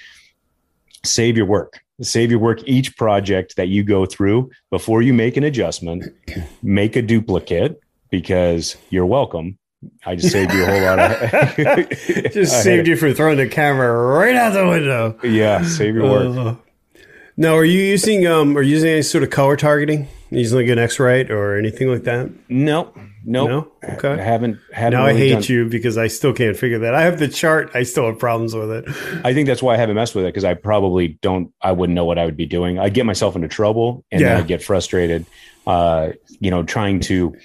[1.04, 1.82] save your work.
[2.02, 6.06] Save your work each project that you go through before you make an adjustment.
[6.64, 9.58] Make a duplicate because you're welcome.
[10.06, 11.56] I just saved you a whole lot of
[12.34, 15.18] just saved you from throwing the camera right out the window.
[15.24, 16.38] Yeah save your work.
[16.38, 17.04] Uh,
[17.36, 20.08] now are you using um are you using any sort of color targeting?
[20.30, 22.30] Using like an X-Rite or anything like that?
[22.48, 23.50] Nope Nope.
[23.84, 23.94] No.
[23.96, 24.10] Okay.
[24.10, 24.60] I haven't.
[24.72, 25.44] haven't now really I hate done...
[25.44, 26.96] you because I still can't figure that.
[26.96, 27.72] I have the chart.
[27.74, 28.86] I still have problems with it.
[29.24, 31.54] I think that's why I haven't messed with it because I probably don't.
[31.62, 32.80] I wouldn't know what I would be doing.
[32.80, 34.30] I'd get myself into trouble and yeah.
[34.30, 35.26] then I'd get frustrated.
[35.68, 37.36] Uh, you know, trying to,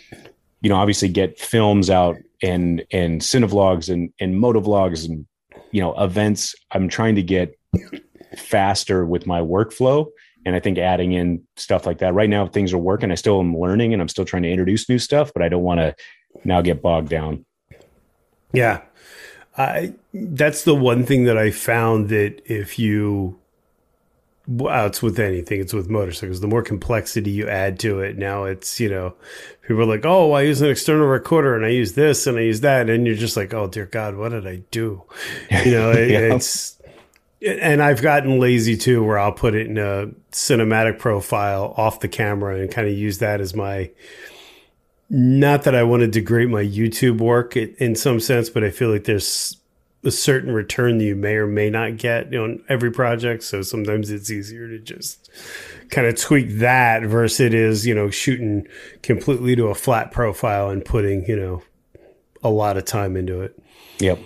[0.63, 5.27] you know, obviously get films out and and cinevlogs and and motovlogs and
[5.73, 6.55] you know events.
[6.71, 7.59] I'm trying to get
[8.37, 10.07] faster with my workflow
[10.47, 13.11] and I think adding in stuff like that right now, things are working.
[13.11, 15.65] I still am learning and I'm still trying to introduce new stuff, but I don't
[15.65, 15.97] want to
[16.45, 17.45] now get bogged down.
[18.53, 18.83] Yeah.
[19.59, 23.41] I, that's the one thing that I found that if you,
[24.47, 26.41] well, uh, it's with anything, it's with motorcycles.
[26.41, 29.15] The more complexity you add to it, now it's, you know,
[29.63, 32.43] people are like, oh, I use an external recorder and I use this and I
[32.43, 32.89] use that.
[32.89, 35.03] And you're just like, oh, dear God, what did I do?
[35.51, 36.35] You know, it, yeah.
[36.37, 36.81] it's,
[37.43, 42.09] and I've gotten lazy too, where I'll put it in a cinematic profile off the
[42.09, 43.91] camera and kind of use that as my.
[45.09, 48.91] Not that I want to degrade my YouTube work in some sense, but I feel
[48.91, 49.57] like there's
[50.03, 53.45] a certain return that you may or may not get on every project.
[53.45, 55.31] So sometimes it's easier to just
[55.91, 58.67] kind of tweak that versus it is, you know, shooting
[59.03, 61.63] completely to a flat profile and putting, you know,
[62.43, 63.57] a lot of time into it.
[64.01, 64.19] Yep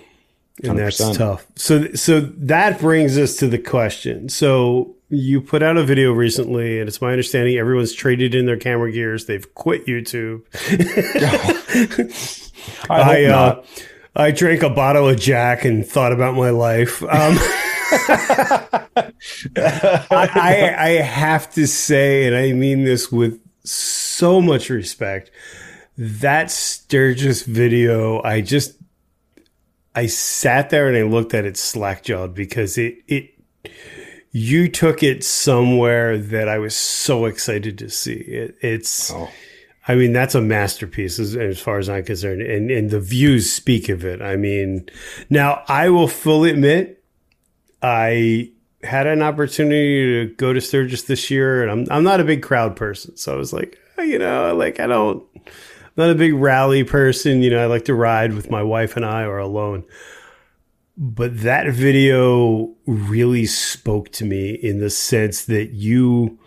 [0.63, 1.45] and that's tough.
[1.55, 4.29] So, so that brings us to the question.
[4.29, 8.55] So, you put out a video recently, and it's my understanding everyone's traded in their
[8.57, 9.25] camera gears.
[9.25, 10.43] They've quit YouTube.
[12.89, 13.63] I, I, uh,
[14.15, 17.03] I drank a bottle of Jack and thought about my life.
[17.03, 17.09] Um,
[19.57, 25.29] I, I have to say, and I mean this with so much respect,
[25.97, 28.80] that Sturgis video, I just
[29.95, 33.31] I sat there and I looked at it slack jawed because it it
[34.31, 38.13] you took it somewhere that I was so excited to see.
[38.13, 39.29] It, it's oh.
[39.87, 43.51] I mean that's a masterpiece as, as, far as I'm concerned, and and the views
[43.51, 44.21] speak of it.
[44.21, 44.89] I mean,
[45.29, 47.03] now I will fully admit
[47.81, 48.51] I
[48.83, 52.41] had an opportunity to go to Sturgis this year, and I'm I'm not a big
[52.41, 55.23] crowd person, so I was like, you know, like I don't
[55.97, 57.41] not a big rally person.
[57.41, 59.83] You know, I like to ride with my wife and I or alone.
[60.97, 66.37] But that video really spoke to me in the sense that you,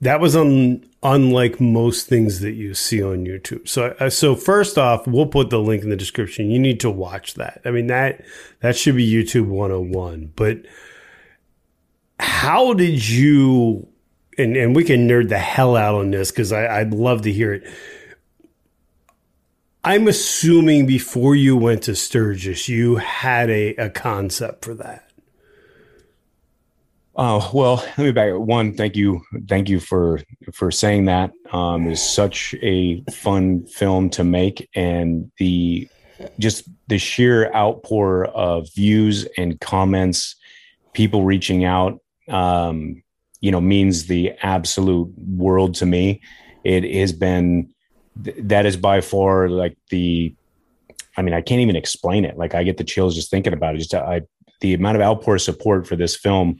[0.00, 3.68] that was un, unlike most things that you see on YouTube.
[3.68, 6.50] So, uh, so first off, we'll put the link in the description.
[6.50, 7.60] You need to watch that.
[7.64, 8.24] I mean, that,
[8.60, 10.32] that should be YouTube 101.
[10.34, 10.62] But
[12.20, 13.86] how did you
[14.38, 17.52] and, and we can nerd the hell out on this because I'd love to hear
[17.52, 17.68] it.
[19.84, 25.08] I'm assuming before you went to Sturgis, you had a, a concept for that.
[27.20, 28.32] Oh well, let me back.
[28.34, 30.20] One, thank you, thank you for
[30.52, 31.32] for saying that.
[31.52, 35.88] Um, it's such a fun film to make, and the
[36.38, 40.36] just the sheer outpour of views and comments,
[40.92, 42.00] people reaching out.
[42.28, 43.02] Um,
[43.40, 46.20] you know means the absolute world to me.
[46.64, 47.72] It has been
[48.16, 50.34] that is by far like the
[51.16, 52.38] I mean, I can't even explain it.
[52.38, 53.78] Like I get the chills just thinking about it.
[53.78, 54.22] Just I,
[54.60, 56.58] the amount of outpour support for this film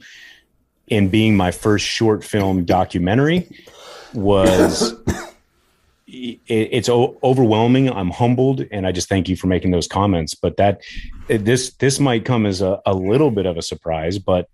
[0.87, 3.49] in being my first short film documentary
[4.13, 4.93] was
[6.07, 7.89] it, it's overwhelming.
[7.89, 10.35] I'm humbled, and I just thank you for making those comments.
[10.35, 10.81] But that
[11.27, 14.49] this this might come as a, a little bit of a surprise, but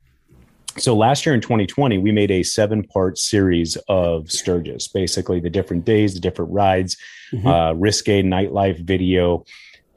[0.77, 5.49] so last year in 2020 we made a seven part series of sturgis basically the
[5.49, 6.97] different days the different rides
[7.31, 7.47] mm-hmm.
[7.47, 9.43] uh, risque nightlife video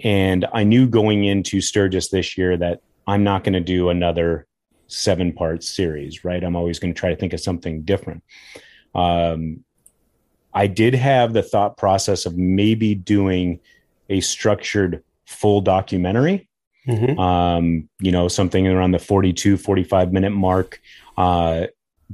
[0.01, 4.47] and I knew going into Sturgis this year that I'm not going to do another
[4.87, 6.43] seven part series, right?
[6.43, 8.23] I'm always going to try to think of something different.
[8.95, 9.65] Um,
[10.55, 13.61] I did have the thought process of maybe doing
[14.09, 16.48] a structured full documentary.
[16.89, 17.19] Mm-hmm.
[17.19, 20.81] Um, you know, something around the 42, 45 minute mark,
[21.17, 21.67] uh,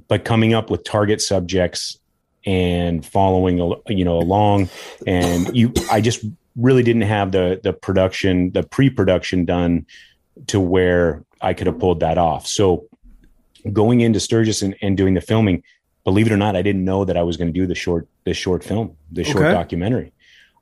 [0.08, 1.98] but coming up with target subjects
[2.44, 4.68] and following, you know, along.
[5.06, 6.24] And you, I just
[6.56, 9.86] really didn't have the the production, the pre-production done
[10.48, 12.46] to where I could have pulled that off.
[12.46, 12.86] So
[13.72, 15.62] going into Sturgis and, and doing the filming,
[16.04, 18.08] believe it or not, I didn't know that I was going to do the short
[18.24, 19.52] the short film, the short okay.
[19.52, 20.12] documentary.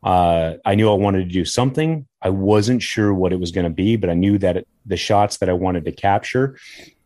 [0.03, 2.07] Uh, I knew I wanted to do something.
[2.21, 4.97] I wasn't sure what it was going to be, but I knew that it, the
[4.97, 6.59] shots that I wanted to capture,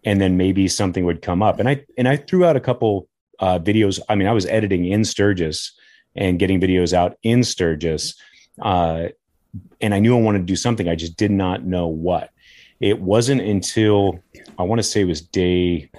[0.04, 1.58] and then maybe something would come up.
[1.58, 4.00] And I and I threw out a couple uh, videos.
[4.08, 5.72] I mean, I was editing in Sturgis
[6.14, 8.14] and getting videos out in Sturgis
[8.60, 9.08] uh,
[9.80, 10.88] and I knew I wanted to do something.
[10.88, 12.30] I just did not know what.
[12.80, 14.20] It wasn't until
[14.58, 15.90] I want to say it was day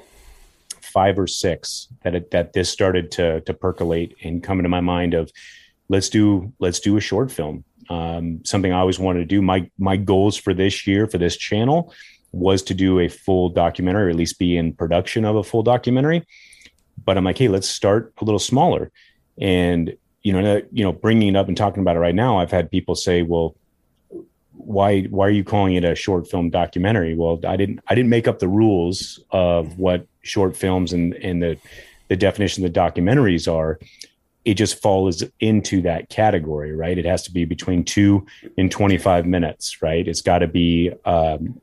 [0.81, 4.81] five or six that it, that this started to to percolate and come into my
[4.81, 5.31] mind of
[5.89, 7.63] let's do let's do a short film.
[7.89, 9.41] Um, something I always wanted to do.
[9.41, 11.93] My my goals for this year for this channel
[12.31, 15.63] was to do a full documentary, or at least be in production of a full
[15.63, 16.25] documentary.
[17.03, 18.91] But I'm like, hey, let's start a little smaller.
[19.39, 22.51] And you know, you know, bringing it up and talking about it right now, I've
[22.51, 23.55] had people say, "Well,
[24.51, 28.09] why why are you calling it a short film documentary?" Well, I didn't I didn't
[28.09, 31.57] make up the rules of what short films and and the
[32.09, 33.79] the definition of the documentaries are.
[34.47, 36.97] It just falls into that category, right?
[36.97, 38.25] It has to be between two
[38.57, 40.07] and twenty five minutes, right?
[40.07, 41.59] It's got to be, um,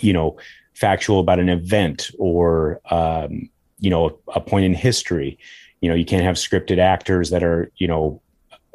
[0.00, 0.36] you know,
[0.74, 3.48] factual about an event or um,
[3.78, 5.38] you know a point in history
[5.80, 8.20] you know you can't have scripted actors that are you know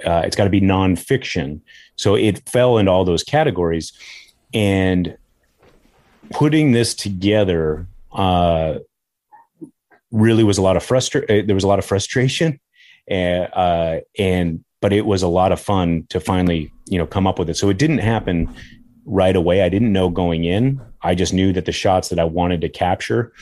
[0.05, 1.61] uh, it's got to be nonfiction
[1.95, 3.93] so it fell into all those categories
[4.53, 5.17] and
[6.31, 8.75] putting this together uh,
[10.11, 12.59] really was a lot of frustration uh, there was a lot of frustration
[13.07, 17.27] and uh, and but it was a lot of fun to finally you know come
[17.27, 18.53] up with it so it didn't happen
[19.05, 22.23] right away i didn't know going in i just knew that the shots that i
[22.23, 23.33] wanted to capture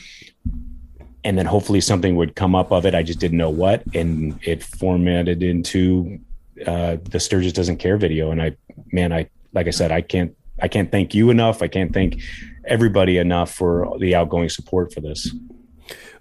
[1.24, 2.94] and then hopefully something would come up of it.
[2.94, 6.18] I just didn't know what, and it formatted into
[6.66, 8.30] uh, the Sturgis doesn't care video.
[8.30, 8.56] And I,
[8.92, 11.62] man, I like I said, I can't I can't thank you enough.
[11.62, 12.20] I can't thank
[12.64, 15.34] everybody enough for the outgoing support for this.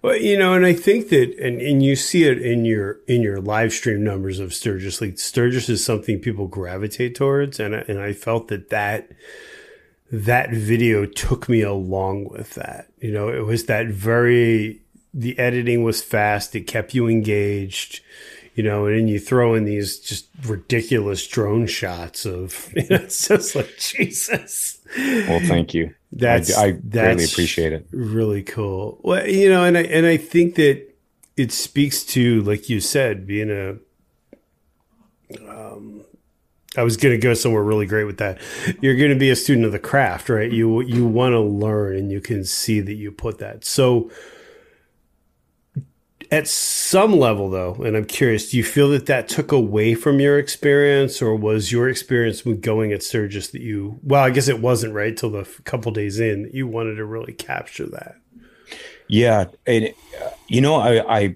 [0.02, 3.22] Well, you know, and I think that, and, and you see it in your in
[3.22, 4.99] your live stream numbers of Sturgis.
[4.99, 9.12] Like Sturgis is something people gravitate towards, and I, and I felt that that
[10.12, 12.89] that video took me along with that.
[12.99, 14.82] You know, it was that very
[15.14, 16.56] the editing was fast.
[16.56, 18.02] It kept you engaged,
[18.56, 22.97] you know, and then you throw in these just ridiculous drone shots of, you know,
[22.97, 24.80] it's just like Jesus.
[24.97, 25.93] Well, thank you.
[26.11, 27.87] That's I, I that's really appreciate it.
[27.91, 28.99] Really cool.
[29.03, 30.87] Well, you know, and I and I think that
[31.37, 33.77] it speaks to, like you said, being a.
[35.49, 36.03] Um,
[36.77, 38.39] I was going to go somewhere really great with that.
[38.81, 40.51] You're going to be a student of the craft, right?
[40.51, 43.65] You you want to learn, and you can see that you put that.
[43.65, 44.11] So,
[46.32, 50.21] at some level, though, and I'm curious, do you feel that that took away from
[50.21, 53.99] your experience, or was your experience with going at Sturgis that you?
[54.01, 57.05] Well, I guess it wasn't right till the couple days in that you wanted to
[57.05, 58.15] really capture that.
[59.07, 61.36] Yeah, and uh, you know, I, I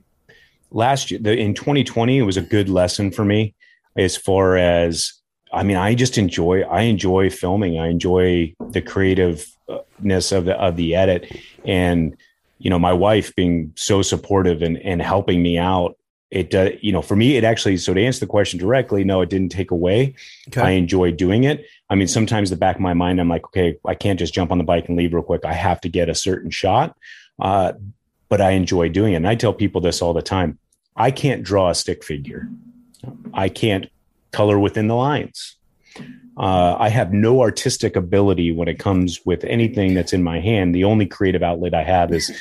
[0.71, 3.53] last year the, in 2020 it was a good lesson for me
[3.97, 5.13] as far as
[5.51, 7.77] I mean, I just enjoy I enjoy filming.
[7.77, 12.15] I enjoy the creativeness of the of the edit and
[12.57, 15.97] you know, my wife being so supportive and, and helping me out,
[16.31, 19.21] it does, you know, for me, it actually, so to answer the question directly, no,
[19.21, 20.15] it didn't take away.
[20.49, 20.61] Okay.
[20.61, 21.65] I enjoy doing it.
[21.89, 24.51] I mean, sometimes the back of my mind, I'm like, okay, I can't just jump
[24.51, 25.45] on the bike and leave real quick.
[25.45, 26.97] I have to get a certain shot.
[27.39, 27.73] Uh,
[28.27, 29.17] but I enjoy doing it.
[29.17, 30.57] And I tell people this all the time.
[30.95, 32.49] I can't draw a stick figure.
[33.33, 33.87] I can't
[34.31, 35.57] color within the lines.
[36.37, 40.75] Uh, I have no artistic ability when it comes with anything that's in my hand.
[40.75, 42.31] The only creative outlet I have is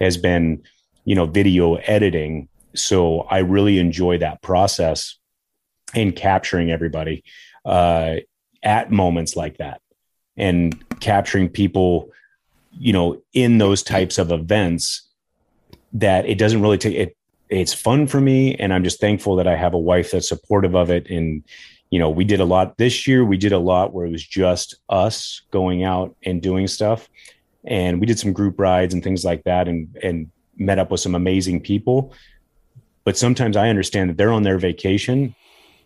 [0.00, 0.62] has been,
[1.04, 2.48] you know, video editing.
[2.74, 5.16] So I really enjoy that process.
[5.94, 7.24] and capturing everybody
[7.64, 8.16] uh,
[8.62, 9.80] at moments like that
[10.36, 12.10] and capturing people,
[12.72, 15.08] you know, in those types of events
[15.92, 17.16] that it doesn't really take it.
[17.48, 18.54] It's fun for me.
[18.56, 21.08] And I'm just thankful that I have a wife that's supportive of it.
[21.08, 21.44] And,
[21.94, 23.24] you know, we did a lot this year.
[23.24, 27.08] We did a lot where it was just us going out and doing stuff.
[27.62, 30.98] And we did some group rides and things like that and, and met up with
[30.98, 32.12] some amazing people.
[33.04, 35.36] But sometimes I understand that they're on their vacation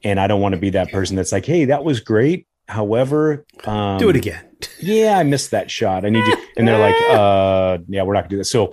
[0.03, 2.47] and I don't want to be that person that's like, "Hey, that was great.
[2.69, 4.49] However, um, do it again."
[4.81, 6.07] yeah, I missed that shot.
[6.07, 6.37] I need you.
[6.57, 8.73] And they're like, "Uh, yeah, we're not gonna do that." So,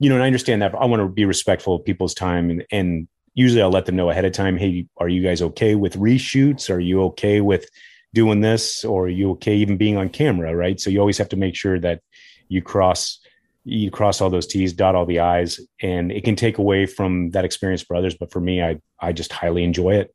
[0.00, 0.74] you know, and I understand that.
[0.74, 4.10] I want to be respectful of people's time, and and usually I'll let them know
[4.10, 4.56] ahead of time.
[4.56, 6.68] Hey, are you guys okay with reshoots?
[6.68, 7.68] Are you okay with
[8.14, 10.56] doing this, or are you okay even being on camera?
[10.56, 10.80] Right.
[10.80, 12.00] So you always have to make sure that
[12.48, 13.20] you cross
[13.68, 17.30] you cross all those T's, dot all the I's, and it can take away from
[17.30, 18.14] that experience for others.
[18.14, 20.14] But for me, I I just highly enjoy it.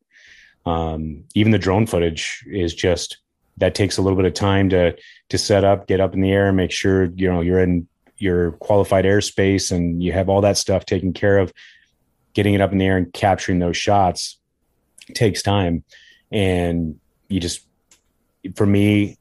[0.65, 3.17] Um, even the drone footage is just
[3.57, 4.97] that takes a little bit of time to
[5.29, 8.53] to set up, get up in the air, make sure you know you're in your
[8.53, 11.51] qualified airspace and you have all that stuff taken care of.
[12.33, 14.37] Getting it up in the air and capturing those shots
[15.13, 15.83] takes time,
[16.31, 17.65] and you just
[18.55, 19.17] for me,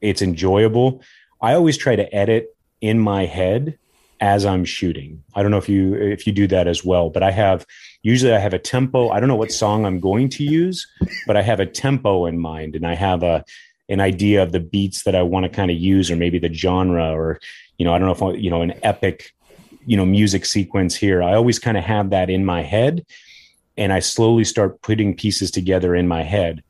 [0.00, 1.02] it's enjoyable.
[1.40, 3.78] I always try to edit in my head
[4.20, 5.22] as I'm shooting.
[5.34, 7.66] I don't know if you if you do that as well, but I have
[8.02, 9.10] usually I have a tempo.
[9.10, 10.86] I don't know what song I'm going to use,
[11.26, 13.44] but I have a tempo in mind and I have a
[13.88, 16.52] an idea of the beats that I want to kind of use or maybe the
[16.52, 17.40] genre or
[17.78, 19.32] you know, I don't know if you know an epic
[19.86, 21.22] you know music sequence here.
[21.22, 23.06] I always kind of have that in my head
[23.76, 26.62] and I slowly start putting pieces together in my head.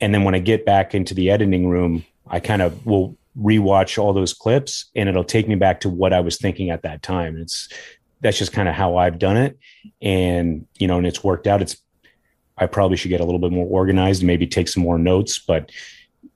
[0.00, 3.98] And then when I get back into the editing room, I kind of will rewatch
[3.98, 7.02] all those clips and it'll take me back to what I was thinking at that
[7.02, 7.36] time.
[7.36, 7.68] It's
[8.20, 9.58] that's just kind of how I've done it.
[10.02, 11.62] And, you know, and it's worked out.
[11.62, 11.76] It's,
[12.56, 15.70] I probably should get a little bit more organized, maybe take some more notes, but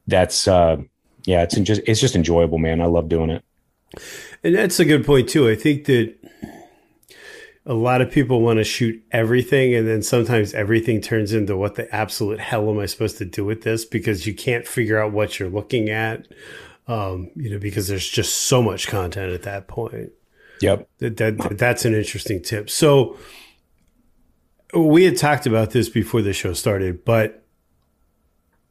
[0.06, 0.76] that's, uh,
[1.24, 2.80] yeah, it's just, it's just enjoyable, man.
[2.80, 3.44] I love doing it.
[4.42, 5.48] And that's a good point too.
[5.48, 6.14] I think that
[7.64, 11.76] a lot of people want to shoot everything and then sometimes everything turns into what
[11.76, 15.12] the absolute hell am I supposed to do with this because you can't figure out
[15.12, 16.26] what you're looking at
[16.88, 20.10] um, you know, because there's just so much content at that point.
[20.60, 20.88] Yep.
[20.98, 22.70] That, that, that's an interesting tip.
[22.70, 23.16] So
[24.74, 27.44] we had talked about this before the show started, but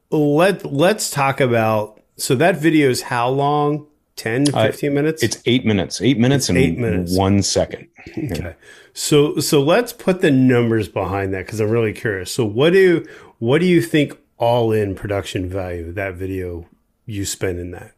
[0.10, 3.88] let let's talk about so that video is how long?
[4.22, 5.24] 10 15 uh, minutes?
[5.24, 6.00] It's 8 minutes.
[6.00, 7.18] 8 minutes it's and eight minutes.
[7.18, 7.88] 1 second.
[8.10, 8.30] Okay.
[8.32, 8.54] Yeah.
[8.94, 12.32] So so let's put the numbers behind that cuz I'm really curious.
[12.32, 13.06] So what do
[13.40, 16.68] what do you think all in production value that video
[17.06, 17.94] you spend in that?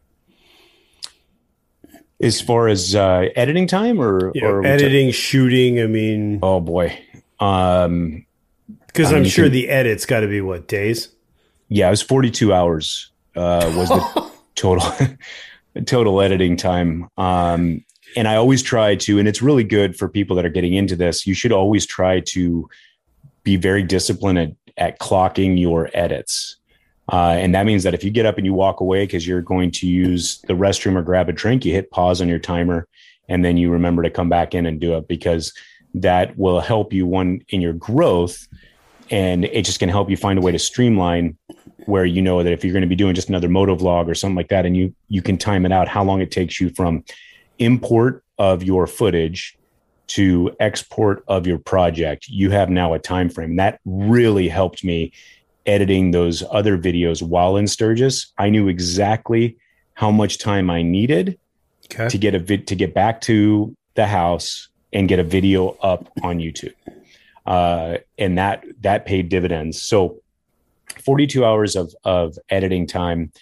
[2.20, 5.80] as far as uh, editing time or, yeah, or editing, shooting.
[5.80, 6.98] I mean, oh boy,
[7.38, 8.24] um,
[8.86, 11.10] because I'm sure can, the edits got to be what days.
[11.68, 13.10] Yeah, it was 42 hours.
[13.36, 14.88] Uh, was the total
[15.82, 17.08] total editing time.
[17.16, 17.84] Um,
[18.16, 20.96] and I always try to, and it's really good for people that are getting into
[20.96, 21.26] this.
[21.26, 22.68] You should always try to
[23.42, 26.56] be very disciplined at, at clocking your edits.
[27.12, 29.42] Uh, and that means that if you get up and you walk away because you're
[29.42, 32.88] going to use the restroom or grab a drink, you hit pause on your timer
[33.28, 35.52] and then you remember to come back in and do it because
[35.92, 38.48] that will help you one in your growth
[39.10, 41.36] and it just can help you find a way to streamline
[41.86, 44.14] where you know that if you're going to be doing just another moto vlog or
[44.14, 46.70] something like that and you you can time it out how long it takes you
[46.70, 47.04] from
[47.58, 49.56] import of your footage
[50.06, 55.12] to export of your project you have now a time frame that really helped me
[55.66, 59.56] editing those other videos while in Sturgis, I knew exactly
[59.94, 61.38] how much time I needed
[61.86, 62.08] okay.
[62.08, 66.10] to get a vid to get back to the house and get a video up
[66.22, 66.74] on YouTube.
[67.46, 69.80] Uh, and that that paid dividends.
[69.82, 70.20] So
[71.04, 73.32] 42 hours of of editing time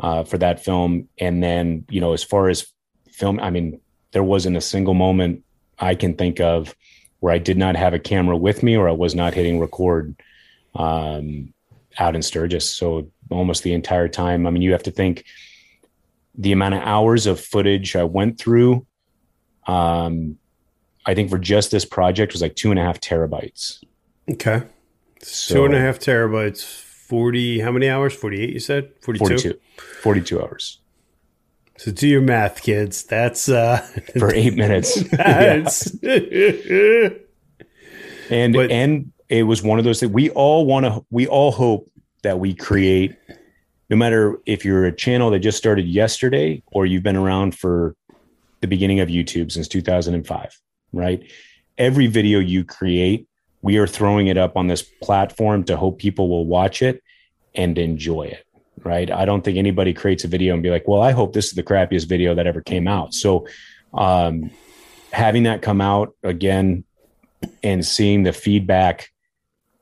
[0.00, 1.08] uh, for that film.
[1.18, 2.66] And then, you know, as far as
[3.10, 3.80] film, I mean,
[4.12, 5.44] there wasn't a single moment
[5.78, 6.74] I can think of
[7.20, 10.14] where I did not have a camera with me or I was not hitting record.
[10.74, 11.54] Um,
[11.98, 12.68] out in Sturgis.
[12.68, 14.46] So almost the entire time.
[14.46, 15.24] I mean, you have to think
[16.36, 18.86] the amount of hours of footage I went through.
[19.66, 20.38] Um,
[21.06, 23.82] I think for just this project was like two and a half terabytes.
[24.30, 24.62] Okay.
[25.20, 28.14] So, two and a half terabytes, 40, how many hours?
[28.14, 28.90] 48, you said?
[29.02, 29.26] 42?
[29.26, 29.60] 42,
[30.02, 30.80] 42 hours.
[31.76, 33.02] So do your math, kids.
[33.04, 33.78] That's uh
[34.18, 34.96] for eight minutes.
[38.30, 41.52] and but, and it was one of those that we all want to we all
[41.52, 41.90] hope
[42.22, 43.14] that we create
[43.90, 47.94] no matter if you're a channel that just started yesterday or you've been around for
[48.60, 50.58] the beginning of YouTube since 2005
[50.92, 51.22] right
[51.76, 53.28] every video you create
[53.64, 57.02] we are throwing it up on this platform to hope people will watch it
[57.54, 58.44] and enjoy it
[58.84, 59.10] right?
[59.10, 61.52] I don't think anybody creates a video and be like well i hope this is
[61.52, 63.14] the crappiest video that ever came out.
[63.14, 63.46] So
[63.92, 64.50] um,
[65.10, 66.84] having that come out again
[67.62, 69.10] and seeing the feedback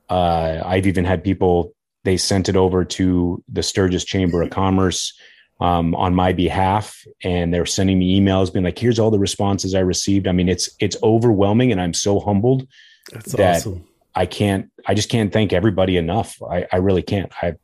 [0.09, 1.73] uh, i've even had people
[2.03, 5.13] they sent it over to the sturgis chamber of commerce
[5.61, 9.73] um, on my behalf and they're sending me emails being like here's all the responses
[9.73, 10.27] i received.
[10.27, 12.67] I mean it's it's overwhelming and i'm so humbled
[13.11, 13.85] That's that awesome.
[14.15, 17.55] i can't i just can't thank everybody enough i, I really can't i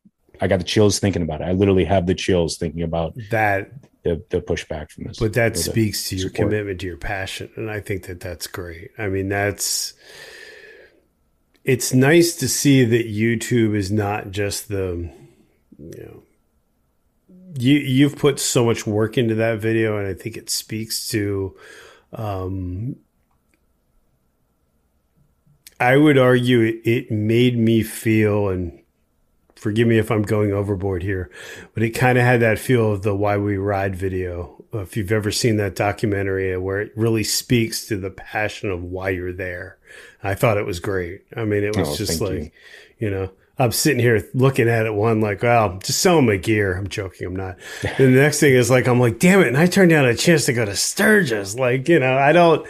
[0.42, 3.72] i got the chills thinking about it i literally have the chills thinking about That,
[4.04, 6.50] the, the pushback from this but that speaks to your support.
[6.50, 8.92] commitment to your passion, and I think that that's great.
[8.98, 9.94] I mean, that's.
[11.66, 15.12] It's nice to see that YouTube is not just the,
[15.78, 16.24] you know,
[17.60, 21.56] you you've put so much work into that video, and I think it speaks to.
[22.14, 22.96] Um,
[25.80, 28.80] I would argue it, it made me feel, and
[29.56, 31.30] forgive me if I'm going overboard here,
[31.74, 34.64] but it kind of had that feel of the Why We Ride video.
[34.74, 38.84] If you've ever seen that documentary uh, where it really speaks to the passion of
[38.84, 39.78] why you're there.
[40.24, 41.22] I thought it was great.
[41.36, 42.54] I mean, it was Oh, just like,
[43.00, 43.10] you.
[43.10, 46.76] know, I'm sitting here looking at it one like, well, just sell my gear.
[46.78, 47.26] I'm joking.
[47.28, 47.58] I'm not.
[47.84, 49.48] and the next thing is like, I'm like, damn it.
[49.48, 51.56] And I turned down a chance to go to Sturgis.
[51.56, 52.68] Like, you know, I don't,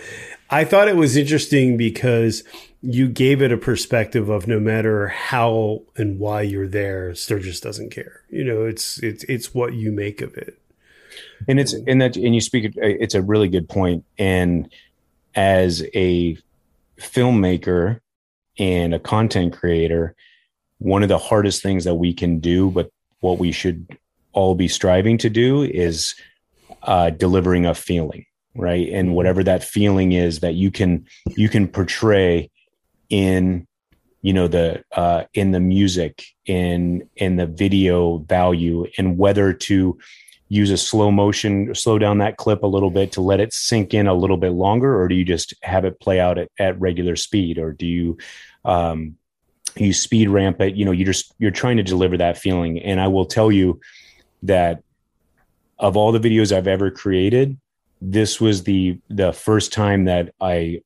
[0.49, 2.43] I thought it was interesting because
[2.82, 7.89] you gave it a perspective of no matter how and why you're there, Sturgis doesn't
[7.91, 8.21] care.
[8.30, 10.57] You know, it's it's it's what you make of it.
[11.47, 13.80] and it's and that and you speak it's a really good point.
[13.80, 14.69] point and
[15.36, 16.38] as a
[16.97, 17.99] filmmaker
[18.57, 20.15] and a content creator
[20.80, 23.88] one of the hardest things that we can do but what we should
[24.34, 26.15] all be striving to do is
[26.84, 28.25] uh, delivering a feeling
[28.55, 31.05] right and whatever that feeling is that you can
[31.36, 32.49] you can portray
[33.10, 33.68] in
[34.22, 39.97] you know the uh in the music in in the video value and whether to
[40.49, 43.93] use a slow motion slow down that clip a little bit to let it sink
[43.93, 46.80] in a little bit longer or do you just have it play out at, at
[46.80, 47.60] regular speed?
[47.60, 48.18] Or do you
[48.66, 49.16] um
[49.76, 50.76] you speed ramp it?
[50.76, 52.80] You know you just you're trying to deliver that feeling.
[52.80, 53.80] And i will tell you
[54.43, 54.84] that
[55.78, 57.57] of all the videos i've ever created
[58.01, 60.82] this was the the first time that i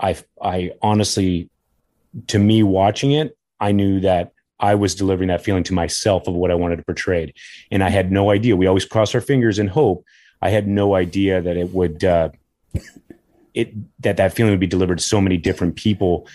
[0.00, 1.48] i i honestly
[2.26, 6.34] to me watching it i knew that I was delivering that feeling to myself of
[6.34, 7.32] what I wanted to portray.
[7.70, 8.56] And I had no idea.
[8.56, 10.04] We always cross our fingers and hope.
[10.40, 12.30] I had no idea that it would, uh,
[13.54, 16.26] it, that that feeling would be delivered to so many different people,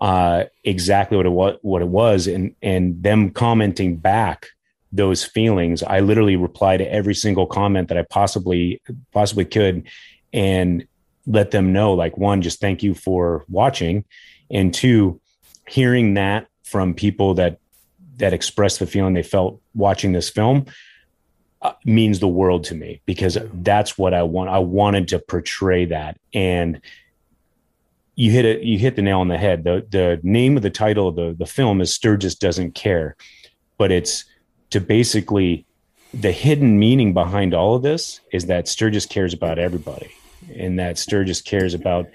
[0.00, 2.26] uh, exactly what it was, what it was.
[2.26, 4.48] And, and them commenting back
[4.90, 5.82] those feelings.
[5.82, 8.80] I literally replied to every single comment that I possibly,
[9.12, 9.86] possibly could
[10.32, 10.86] and
[11.26, 14.04] let them know like one, just thank you for watching.
[14.50, 15.20] And two,
[15.68, 17.58] hearing that from people that
[18.16, 20.66] that expressed the feeling they felt watching this film
[21.62, 24.50] uh, means the world to me because that's what I want.
[24.50, 26.80] I wanted to portray that, and
[28.14, 28.62] you hit it.
[28.62, 29.64] You hit the nail on the head.
[29.64, 33.16] the The name of the title of the the film is Sturgis doesn't care,
[33.76, 34.24] but it's
[34.70, 35.66] to basically
[36.14, 40.10] the hidden meaning behind all of this is that Sturgis cares about everybody,
[40.54, 42.06] and that Sturgis cares about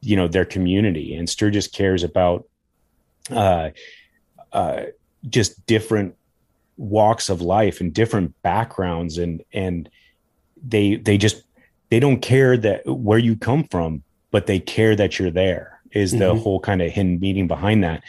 [0.00, 2.46] you know their community, and Sturgis cares about.
[3.30, 3.70] Uh,
[4.52, 4.82] uh,
[5.28, 6.14] just different
[6.76, 9.18] walks of life and different backgrounds.
[9.18, 9.88] And and
[10.66, 11.44] they they just
[11.90, 16.12] they don't care that where you come from but they care that you're there is
[16.12, 16.40] the Mhm.
[16.42, 18.02] whole kind of hidden meaning behind that.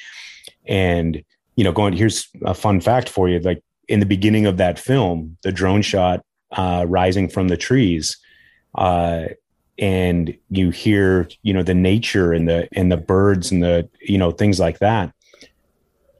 [0.65, 1.23] And
[1.55, 3.39] you know going here's a fun fact for you.
[3.39, 8.17] Like in the beginning of that film the drone shot uh rising from the trees
[8.75, 9.25] uh
[9.79, 14.17] and you hear you know the nature and the and the birds and the you
[14.17, 15.11] know things like that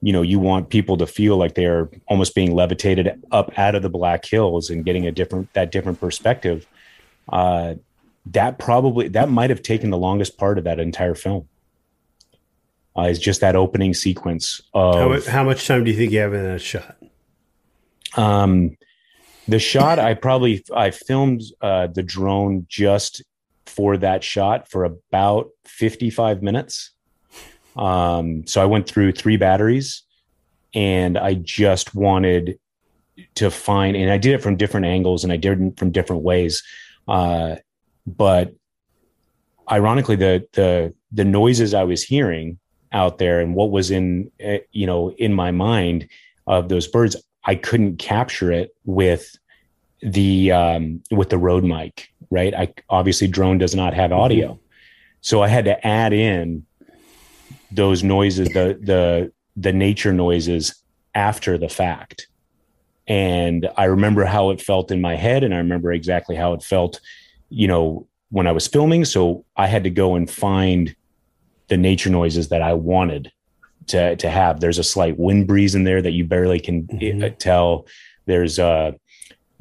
[0.02, 3.84] you know you want people to feel like they're almost being levitated up out of
[3.84, 6.66] the black hills and getting a different that different perspective
[7.32, 7.76] uh
[8.26, 11.48] that probably that might have taken the longest part of that entire film
[12.98, 16.12] uh, is just that opening sequence of How, mu- how much time do you think
[16.12, 16.98] you have in that shot?
[18.18, 18.78] um
[19.48, 23.24] the shot i probably i filmed uh the drone just
[23.66, 26.92] for that shot for about 55 minutes.
[27.76, 30.04] Um so i went through three batteries
[30.76, 32.60] and i just wanted
[33.36, 36.22] to find and i did it from different angles and i did it from different
[36.22, 36.62] ways.
[37.08, 37.56] Uh
[38.06, 38.54] but
[39.72, 42.60] ironically the the the noises i was hearing
[42.92, 46.08] out there and what was in eh, you know in my mind
[46.48, 49.36] of those birds i couldn't capture it with
[50.04, 54.60] the um with the Rode mic right i obviously drone does not have audio
[55.22, 56.66] so i had to add in
[57.74, 60.76] those noises, the the the nature noises
[61.16, 62.28] after the fact.
[63.08, 66.64] And I remember how it felt in my head, and I remember exactly how it
[66.64, 67.02] felt,
[67.50, 69.04] you know, when I was filming.
[69.04, 70.96] So I had to go and find
[71.68, 73.32] the nature noises that I wanted
[73.88, 74.60] to to have.
[74.60, 77.24] There's a slight wind breeze in there that you barely can mm-hmm.
[77.24, 77.88] Uh, tell.
[78.26, 78.94] There's uh,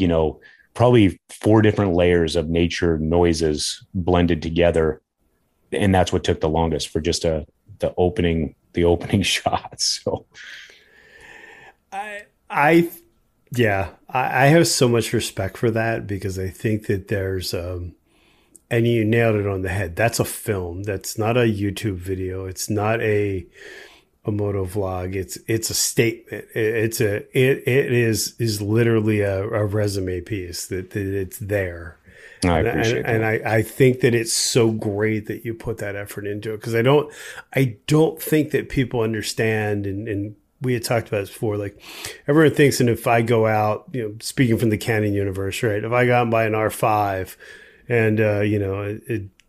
[0.03, 0.41] you know,
[0.75, 5.01] probably four different layers of nature noises blended together,
[5.71, 7.47] and that's what took the longest for just a
[7.79, 9.81] the opening the opening shot.
[9.81, 10.27] So
[11.93, 12.91] I I
[13.55, 17.95] yeah, I, I have so much respect for that because I think that there's um
[18.69, 19.95] and you nailed it on the head.
[19.95, 20.83] That's a film.
[20.83, 22.47] That's not a YouTube video.
[22.47, 23.47] It's not a
[24.25, 25.15] a moto vlog.
[25.15, 26.47] It's it's a statement.
[26.55, 31.99] It's a it it is is literally a, a resume piece that, that it's there.
[32.45, 35.79] I appreciate and, and, and I, I think that it's so great that you put
[35.79, 37.13] that effort into it because I don't
[37.55, 41.57] I don't think that people understand and, and we had talked about this before.
[41.57, 41.81] Like
[42.27, 45.83] everyone thinks, and if I go out, you know, speaking from the Canon universe, right?
[45.83, 47.37] If I go out and buy an R5
[47.89, 48.99] and, uh, you know,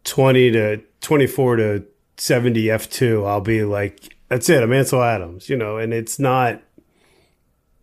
[0.04, 1.86] 20 to 24 to
[2.18, 4.64] 70 F2, I'll be like, that's it.
[4.64, 6.62] I'm Ansel Adams, you know, and it's not,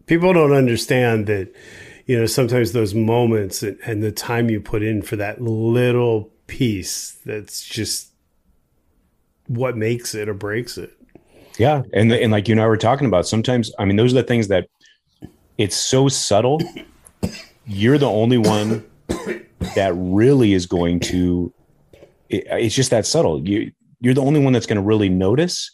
[0.07, 1.55] people don't understand that,
[2.07, 6.31] you know, sometimes those moments and, and the time you put in for that little
[6.47, 8.09] piece that's just
[9.47, 10.93] what makes it or breaks it.
[11.59, 14.23] Yeah, and and like you and I were talking about, sometimes I mean those are
[14.23, 14.69] the things that
[15.59, 16.61] it's so subtle.
[17.67, 18.85] You're the only one
[19.75, 21.53] that really is going to.
[22.29, 23.47] It, it's just that subtle.
[23.47, 25.71] You you're the only one that's going to really notice.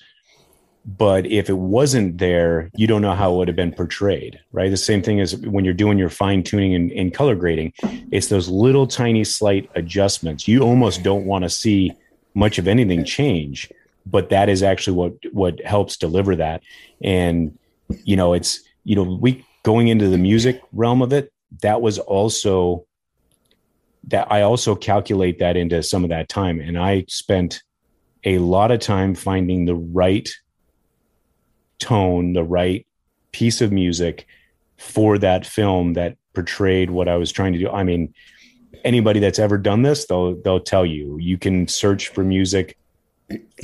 [0.87, 4.70] But if it wasn't there, you don't know how it would have been portrayed, right?
[4.70, 7.72] The same thing as when you're doing your fine tuning and, and color grading.
[8.12, 10.47] It's those little tiny slight adjustments.
[10.47, 11.93] You almost don't want to see
[12.34, 13.68] much of anything change
[14.07, 16.62] but that is actually what what helps deliver that
[17.03, 17.59] and
[18.05, 21.32] you know it's you know we going into the music realm of it
[21.62, 22.87] that was also
[24.05, 27.62] that I also calculate that into some of that time and I spent
[28.24, 30.28] a lot of time finding the right
[31.78, 32.86] tone the right
[33.32, 34.26] piece of music
[34.76, 38.14] for that film that portrayed what I was trying to do I mean
[38.84, 42.76] anybody that's ever done this they'll they'll tell you you can search for music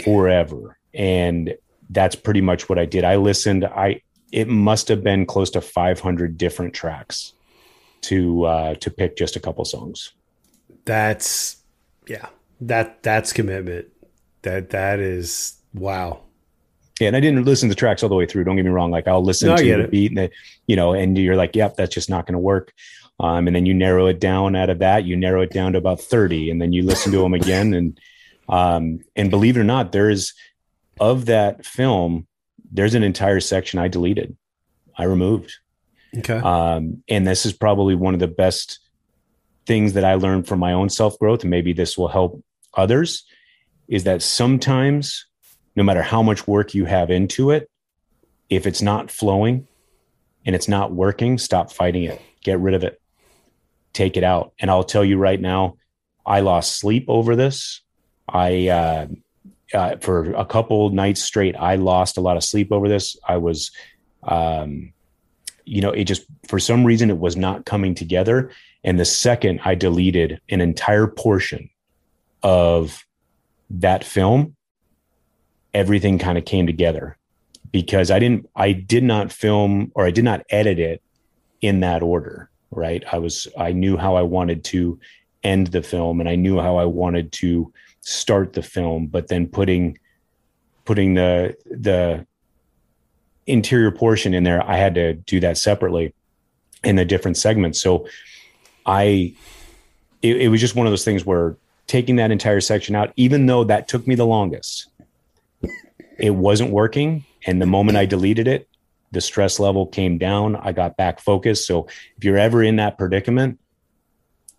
[0.02, 0.78] forever.
[0.94, 1.54] And
[1.90, 3.04] that's pretty much what I did.
[3.04, 7.34] I listened, I it must have been close to 500 different tracks
[8.02, 10.12] to uh to pick just a couple songs.
[10.84, 11.56] That's
[12.08, 12.28] yeah.
[12.60, 13.88] That that's commitment.
[14.42, 16.22] That that is wow.
[17.02, 18.44] Yeah, and I didn't listen to tracks all the way through.
[18.44, 18.92] Don't get me wrong.
[18.92, 20.30] Like I'll listen no, to the beat and the,
[20.68, 22.72] you know, and you're like, yep, that's just not going to work.
[23.18, 25.78] Um, and then you narrow it down out of that, you narrow it down to
[25.78, 28.00] about 30 and then you listen to them again and
[28.48, 30.32] um, and believe it or not, there is
[31.00, 32.26] of that film,
[32.70, 34.36] there's an entire section I deleted,
[34.96, 35.54] I removed.
[36.18, 36.38] Okay.
[36.38, 38.78] Um, and this is probably one of the best
[39.66, 42.42] things that I learned from my own self growth, and maybe this will help
[42.74, 43.24] others,
[43.88, 45.26] is that sometimes,
[45.74, 47.70] no matter how much work you have into it,
[48.50, 49.66] if it's not flowing
[50.44, 52.20] and it's not working, stop fighting it.
[52.42, 53.00] Get rid of it.
[53.92, 54.52] Take it out.
[54.58, 55.76] And I'll tell you right now,
[56.26, 57.80] I lost sleep over this.
[58.28, 59.06] I uh,
[59.74, 63.16] uh, for a couple nights straight, I lost a lot of sleep over this.
[63.26, 63.70] I was,
[64.22, 64.92] um,
[65.64, 68.50] you know, it just for some reason it was not coming together.
[68.84, 71.70] And the second I deleted an entire portion
[72.42, 73.04] of
[73.70, 74.56] that film,
[75.74, 77.16] everything kind of came together
[77.70, 81.02] because I didn't, I did not film or I did not edit it
[81.60, 82.50] in that order.
[82.70, 83.04] Right.
[83.12, 84.98] I was, I knew how I wanted to
[85.42, 89.46] end the film and I knew how I wanted to start the film, but then
[89.46, 89.98] putting
[90.84, 92.26] putting the the
[93.46, 96.14] interior portion in there, I had to do that separately
[96.84, 97.80] in the different segments.
[97.80, 98.06] So
[98.86, 99.34] I
[100.22, 101.56] it, it was just one of those things where
[101.86, 104.88] taking that entire section out, even though that took me the longest,
[106.18, 107.24] it wasn't working.
[107.46, 108.68] And the moment I deleted it,
[109.10, 110.56] the stress level came down.
[110.56, 111.66] I got back focused.
[111.66, 111.86] So
[112.16, 113.58] if you're ever in that predicament,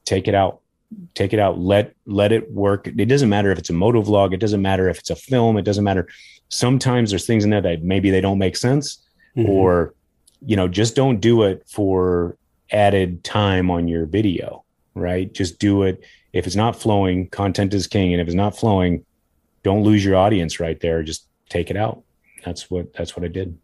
[0.06, 0.60] take it out.
[1.16, 1.58] Take it out.
[1.58, 2.88] Let let it work.
[2.88, 4.32] It doesn't matter if it's a moto vlog.
[4.32, 5.58] It doesn't matter if it's a film.
[5.58, 6.08] It doesn't matter.
[6.50, 9.00] Sometimes there's things in there that maybe they don't make sense
[9.36, 9.50] mm-hmm.
[9.50, 9.96] or
[10.46, 12.38] you know just don't do it for
[12.72, 14.64] added time on your video
[14.96, 15.34] right?
[15.34, 16.04] Just do it.
[16.34, 18.14] If it's not flowing content is king.
[18.14, 19.06] And if it's not flowing
[19.64, 21.04] don't lose your audience right there.
[21.04, 22.04] Just take it out.
[22.46, 23.58] That's what that's what i did.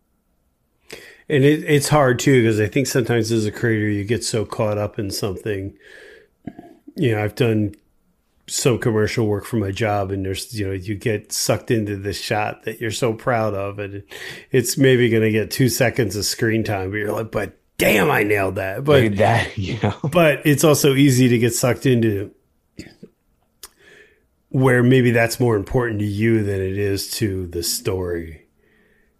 [1.31, 4.45] And it, it's hard too because i think sometimes as a creator you get so
[4.45, 5.77] caught up in something.
[6.95, 7.75] You know, I've done
[8.49, 12.19] some commercial work for my job and there's you know you get sucked into this
[12.19, 14.03] shot that you're so proud of and
[14.51, 18.09] it's maybe going to get two seconds of screen time but you're like but damn
[18.09, 18.83] i nailed that.
[18.83, 19.95] But that you know?
[20.11, 22.33] but it's also easy to get sucked into
[24.49, 28.47] where maybe that's more important to you than it is to the story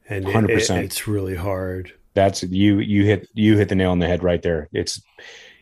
[0.10, 0.80] and it- 100%.
[0.82, 4.24] it- it's really hard that's you you hit you hit the nail on the head
[4.24, 5.02] right there it's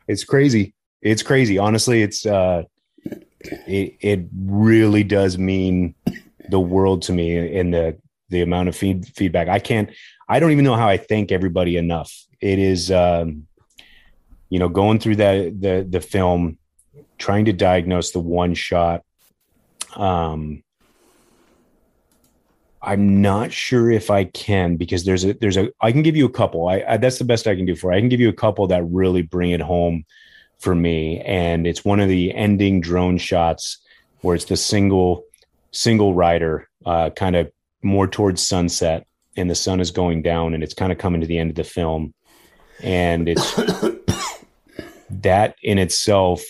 [0.09, 0.74] it's crazy.
[1.01, 1.59] It's crazy.
[1.59, 2.64] Honestly it's uh
[3.05, 5.95] it, it really does mean
[6.49, 7.97] the world to me in the
[8.30, 9.49] the amount of feed, feedback.
[9.49, 9.90] I can't
[10.28, 12.12] i don't even know how i thank everybody enough.
[12.40, 13.47] It is um
[14.53, 16.59] you know going through that the the film
[17.16, 19.03] trying to diagnose the one shot
[19.96, 20.62] um
[22.84, 26.26] I'm not sure if I can because there's a there's a I can give you
[26.26, 26.68] a couple.
[26.68, 27.92] I, I that's the best I can do for.
[27.92, 27.96] you.
[27.96, 30.05] I can give you a couple that really bring it home
[30.59, 33.78] for me, and it's one of the ending drone shots
[34.22, 35.22] where it's the single
[35.70, 40.64] single rider, uh, kind of more towards sunset, and the sun is going down, and
[40.64, 42.12] it's kind of coming to the end of the film,
[42.82, 43.57] and it's
[45.21, 46.43] that in itself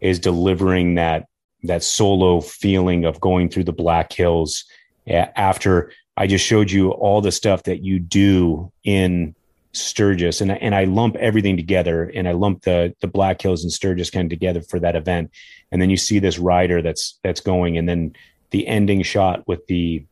[0.00, 1.26] is delivering that
[1.62, 4.64] that solo feeling of going through the Black Hills
[5.08, 9.34] after I just showed you all the stuff that you do in
[9.72, 13.72] Sturgis, and and I lump everything together, and I lump the the Black Hills and
[13.72, 15.30] Sturgis kind of together for that event,
[15.70, 18.14] and then you see this rider that's that's going, and then
[18.50, 20.04] the ending shot with the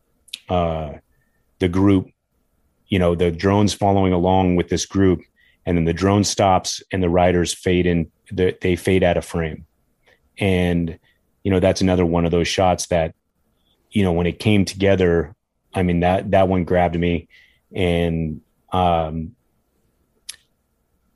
[0.49, 0.93] uh,
[1.61, 2.11] the group,
[2.89, 5.23] you know, the drones following along with this group,
[5.67, 9.25] and then the drone stops, and the riders fade in, the, they fade out of
[9.25, 9.67] frame,
[10.39, 10.99] and
[11.45, 13.15] you know that's another one of those shots that
[13.91, 15.35] you know when it came together
[15.75, 17.29] i mean that that one grabbed me.
[17.75, 18.41] And
[18.73, 19.37] um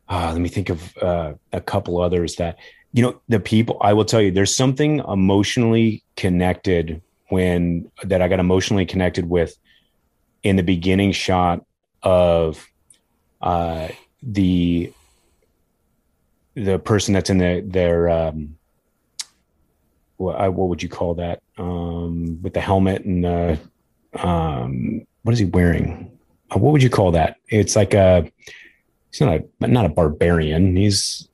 [0.09, 2.59] uh, let me think of uh, a couple others that
[2.93, 8.29] you know the people i will tell you there's something emotionally connected when that i
[8.29, 9.57] got emotionally connected with
[10.43, 11.65] in the beginning shot
[12.03, 12.67] of
[13.43, 13.89] uh
[14.23, 14.93] the
[16.55, 18.57] the person that's in the their um
[20.17, 23.59] what, I, what would you call that um with the helmet and the
[24.15, 26.11] um what is he wearing
[26.51, 28.31] uh, what would you call that it's like a
[29.13, 31.29] he's not a not a barbarian he's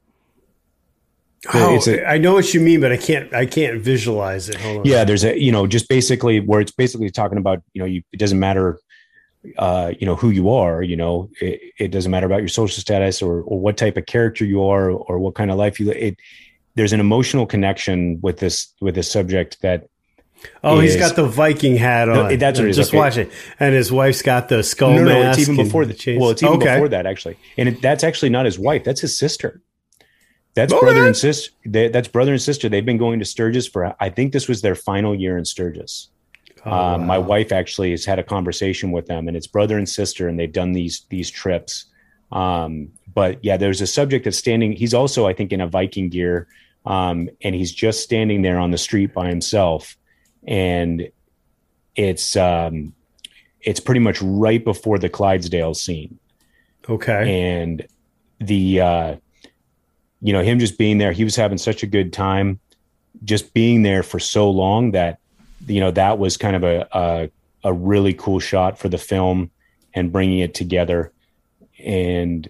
[1.55, 4.57] oh, it's a- I know what you mean, but I can't I can't visualize it.
[4.57, 4.85] Hold on.
[4.85, 8.03] yeah there's a you know just basically where it's basically talking about you know you
[8.12, 8.78] it doesn't matter
[9.59, 12.81] uh you know who you are you know it, it doesn't matter about your social
[12.81, 15.91] status or or what type of character you are or what kind of life you
[15.91, 16.17] it
[16.77, 19.89] there's an emotional connection with this with this subject that
[20.63, 22.37] Oh, he's is- got the Viking hat No, on.
[22.39, 22.99] that's what Just okay.
[22.99, 23.31] watch it.
[23.59, 25.39] And his wife's got the skull no, no, mask.
[25.39, 26.21] it's even before the chains.
[26.21, 26.75] Well, it's even okay.
[26.75, 28.85] before that actually, and it, that's actually not his wife.
[28.85, 29.63] That's his sister.
[30.55, 30.81] That's Okay.
[30.81, 31.51] brother and sister.
[31.65, 32.69] They, that's brother and sister.
[32.69, 33.97] They've been going to Sturgis for.
[33.99, 36.11] I think this was their final year in Sturgis.
[36.67, 39.89] Oh, um, My wife actually has had a conversation with them, and it's brother and
[39.89, 41.87] sister, and they've done these these trips.
[42.33, 44.73] Um, but yeah, there's a subject that's standing.
[44.73, 46.49] He's also, I think, in a Viking gear,
[46.87, 49.97] um, and he's just standing there on the street by himself,
[50.47, 51.09] and
[51.97, 52.95] it's um,
[53.61, 56.19] it's pretty much right before the Clydesdale scene
[56.89, 57.53] Okay.
[57.61, 57.87] and
[58.41, 59.17] the uh
[60.21, 62.61] you know him just being there he was having such a good time
[63.25, 65.19] just being there for so long that
[65.67, 67.31] you know that was kind of a a,
[67.65, 69.51] a really cool shot for the film
[69.95, 71.12] and bringing it together
[71.85, 72.49] and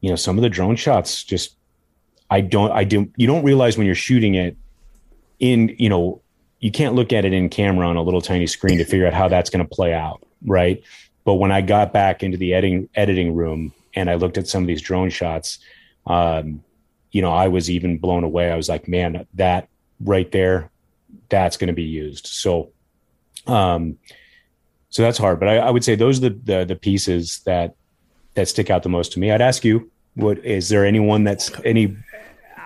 [0.00, 1.56] you know, some of the drone shots just,
[2.30, 4.56] I don't, I do, you don't realize when you're shooting it
[5.38, 6.22] in, you know,
[6.60, 9.14] you can't look at it in camera on a little tiny screen to figure out
[9.14, 10.22] how that's going to play out.
[10.44, 10.82] Right.
[11.24, 14.62] But when I got back into the editing, editing room and I looked at some
[14.62, 15.58] of these drone shots,
[16.06, 16.62] um,
[17.12, 18.50] you know, I was even blown away.
[18.50, 19.68] I was like, man, that
[20.00, 20.70] right there,
[21.28, 22.26] that's going to be used.
[22.26, 22.70] So,
[23.46, 23.98] um,
[24.88, 27.76] so that's hard, but I, I would say those are the, the, the pieces that
[28.34, 29.32] that stick out the most to me.
[29.32, 31.96] I'd ask you, what is there anyone that's any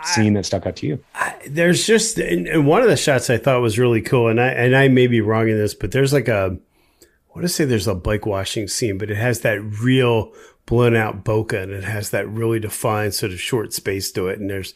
[0.03, 1.05] scene that stuck out to you?
[1.15, 4.49] I, there's just and one of the shots I thought was really cool, and I
[4.49, 6.59] and I may be wrong in this, but there's like a
[7.03, 10.33] I want to say there's a bike washing scene, but it has that real
[10.67, 14.39] blown out bokeh and it has that really defined sort of short space to it.
[14.39, 14.73] And there's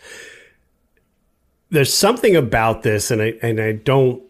[1.70, 4.22] there's something about this, and I and I don't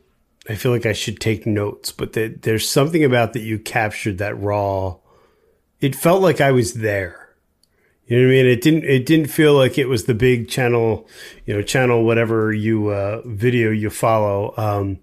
[0.48, 4.18] I feel like I should take notes, but the, there's something about that you captured
[4.18, 4.96] that raw.
[5.80, 7.36] It felt like I was there.
[8.06, 8.46] You know what I mean?
[8.46, 8.84] It didn't.
[8.84, 11.06] It didn't feel like it was the big channel,
[11.44, 14.54] you know, channel whatever you uh, video you follow.
[14.56, 15.00] Um,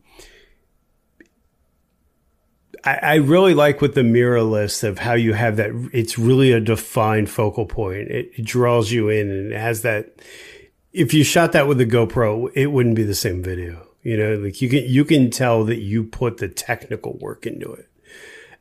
[2.83, 5.71] I, really like with the mirrorless of how you have that.
[5.91, 8.09] It's really a defined focal point.
[8.09, 10.21] It, it draws you in and it has that.
[10.95, 13.85] If you shot that with a GoPro, it wouldn't be the same video.
[14.01, 17.71] You know, like you can you can tell that you put the technical work into
[17.73, 17.89] it,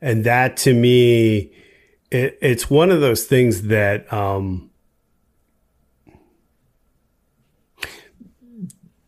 [0.01, 1.53] and that to me,
[2.11, 4.13] it, it's one of those things that.
[4.13, 4.71] Um,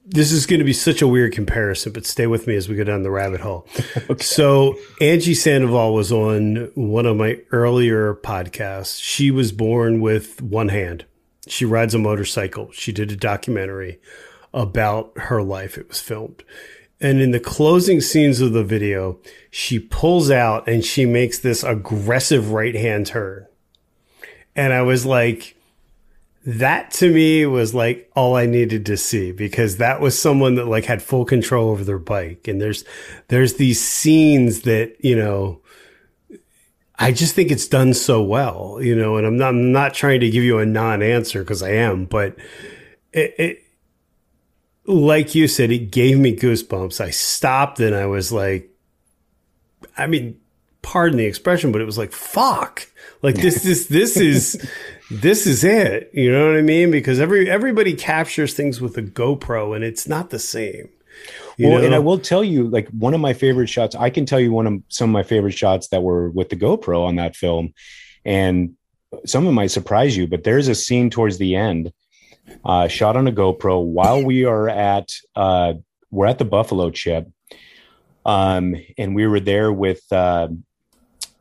[0.09, 2.77] this is going to be such a weird comparison, but stay with me as we
[2.77, 3.67] go down the rabbit hole.
[4.09, 4.23] okay.
[4.23, 9.03] So Angie Sandoval was on one of my earlier podcasts.
[9.03, 11.07] She was born with one hand.
[11.47, 12.71] She rides a motorcycle.
[12.73, 14.01] She did a documentary
[14.53, 15.79] about her life.
[15.79, 16.43] It was filmed.
[17.01, 19.19] And in the closing scenes of the video,
[19.51, 23.47] she pulls out and she makes this aggressive right hand turn.
[24.55, 25.57] And I was like,
[26.47, 30.69] that to me was like all I needed to see because that was someone that
[30.69, 32.49] like had full control over their bike.
[32.49, 32.85] And there's,
[33.29, 35.61] there's these scenes that, you know,
[36.99, 40.21] I just think it's done so well, you know, and I'm not, I'm not trying
[40.21, 42.37] to give you a non answer because I am, but
[43.13, 43.63] it, it
[44.87, 47.01] like you said, it gave me goosebumps.
[47.01, 48.71] I stopped and I was like,
[49.99, 50.41] I mean,
[50.83, 52.89] pardon the expression, but it was like, fuck.
[53.23, 54.69] Like this, this, this is,
[55.11, 56.11] this is it.
[56.15, 56.91] You know what I mean?
[56.91, 60.89] Because every, everybody captures things with a GoPro and it's not the same.
[61.59, 61.85] Well, know?
[61.85, 64.53] and I will tell you, like one of my favorite shots, I can tell you
[64.53, 67.73] one of some of my favorite shots that were with the GoPro on that film.
[68.25, 68.75] And
[69.25, 71.93] some of them might surprise you, but there's a scene towards the end
[72.65, 75.75] uh, shot on a GoPro while we are at uh,
[76.11, 77.29] we're at the Buffalo Chip,
[78.25, 80.49] um, and we were there with uh,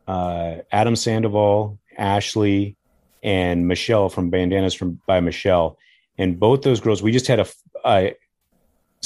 [0.08, 2.78] uh, Adam Sandoval, Ashley,
[3.24, 5.78] and Michelle from Bandanas from by Michelle,
[6.18, 7.04] and both those girls.
[7.04, 7.48] We just had a,
[7.86, 8.16] a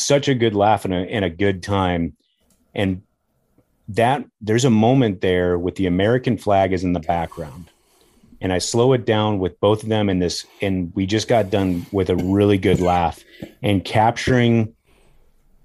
[0.02, 2.16] such a good laugh and a, and a good time,
[2.74, 3.02] and
[3.89, 7.70] that there's a moment there with the American flag is in the background
[8.41, 11.50] and I slow it down with both of them in this, and we just got
[11.50, 13.24] done with a really good laugh
[13.62, 14.74] and capturing.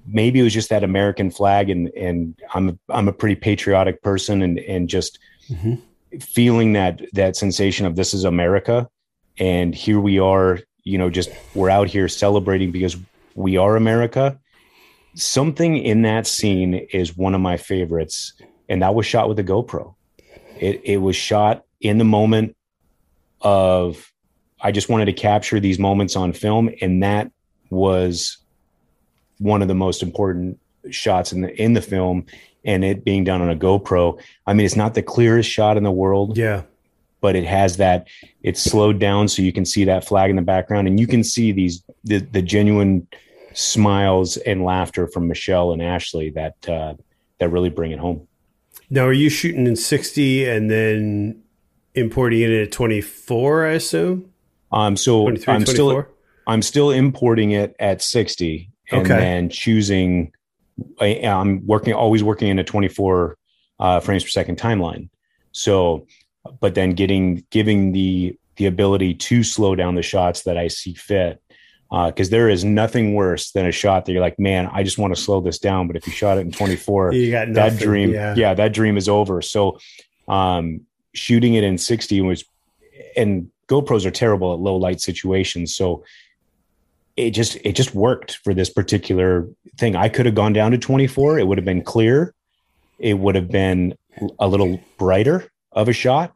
[0.06, 4.02] Maybe it was just that American flag, and and I'm a, I'm a pretty patriotic
[4.02, 5.18] person, and and just
[5.48, 5.74] mm-hmm.
[6.18, 8.88] feeling that that sensation of this is America,
[9.38, 12.96] and here we are, you know, just we're out here celebrating because
[13.34, 14.38] we are America.
[15.14, 18.32] Something in that scene is one of my favorites,
[18.68, 19.94] and that was shot with a GoPro.
[20.58, 22.56] It it was shot in the moment
[23.40, 24.12] of
[24.60, 27.30] I just wanted to capture these moments on film, and that
[27.70, 28.38] was
[29.38, 30.58] one of the most important
[30.90, 32.26] shots in the in the film.
[32.66, 35.82] And it being done on a GoPro, I mean, it's not the clearest shot in
[35.82, 36.38] the world.
[36.38, 36.62] Yeah,
[37.20, 38.08] but it has that.
[38.42, 41.22] It's slowed down so you can see that flag in the background, and you can
[41.22, 43.06] see these the, the genuine
[43.54, 46.94] smiles and laughter from Michelle and Ashley that uh,
[47.38, 48.28] that really bring it home.
[48.90, 51.42] Now, are you shooting in sixty and then
[51.94, 54.30] importing it at 24, I assume.
[54.72, 55.66] Um, so I'm 24?
[55.66, 56.06] still
[56.46, 59.16] I'm still importing it at 60, and okay.
[59.16, 60.32] then choosing.
[61.00, 63.38] I, am working always working in a 24
[63.78, 65.08] uh, frames per second timeline.
[65.52, 66.08] So,
[66.60, 70.94] but then getting giving the the ability to slow down the shots that I see
[70.94, 71.40] fit.
[71.90, 74.98] Because uh, there is nothing worse than a shot that you're like, man, I just
[74.98, 75.86] want to slow this down.
[75.86, 77.12] But if you shot it in 24,
[77.54, 78.34] that dream, yeah.
[78.36, 79.40] yeah, that dream is over.
[79.42, 79.78] So,
[80.26, 80.80] um,
[81.12, 82.44] shooting it in 60 was
[83.16, 85.74] and GoPros are terrible at low light situations.
[85.74, 86.04] So
[87.16, 89.96] it just it just worked for this particular thing.
[89.96, 91.38] I could have gone down to 24.
[91.38, 92.34] It would have been clear.
[92.98, 93.96] It would have been
[94.38, 96.32] a little brighter of a shot.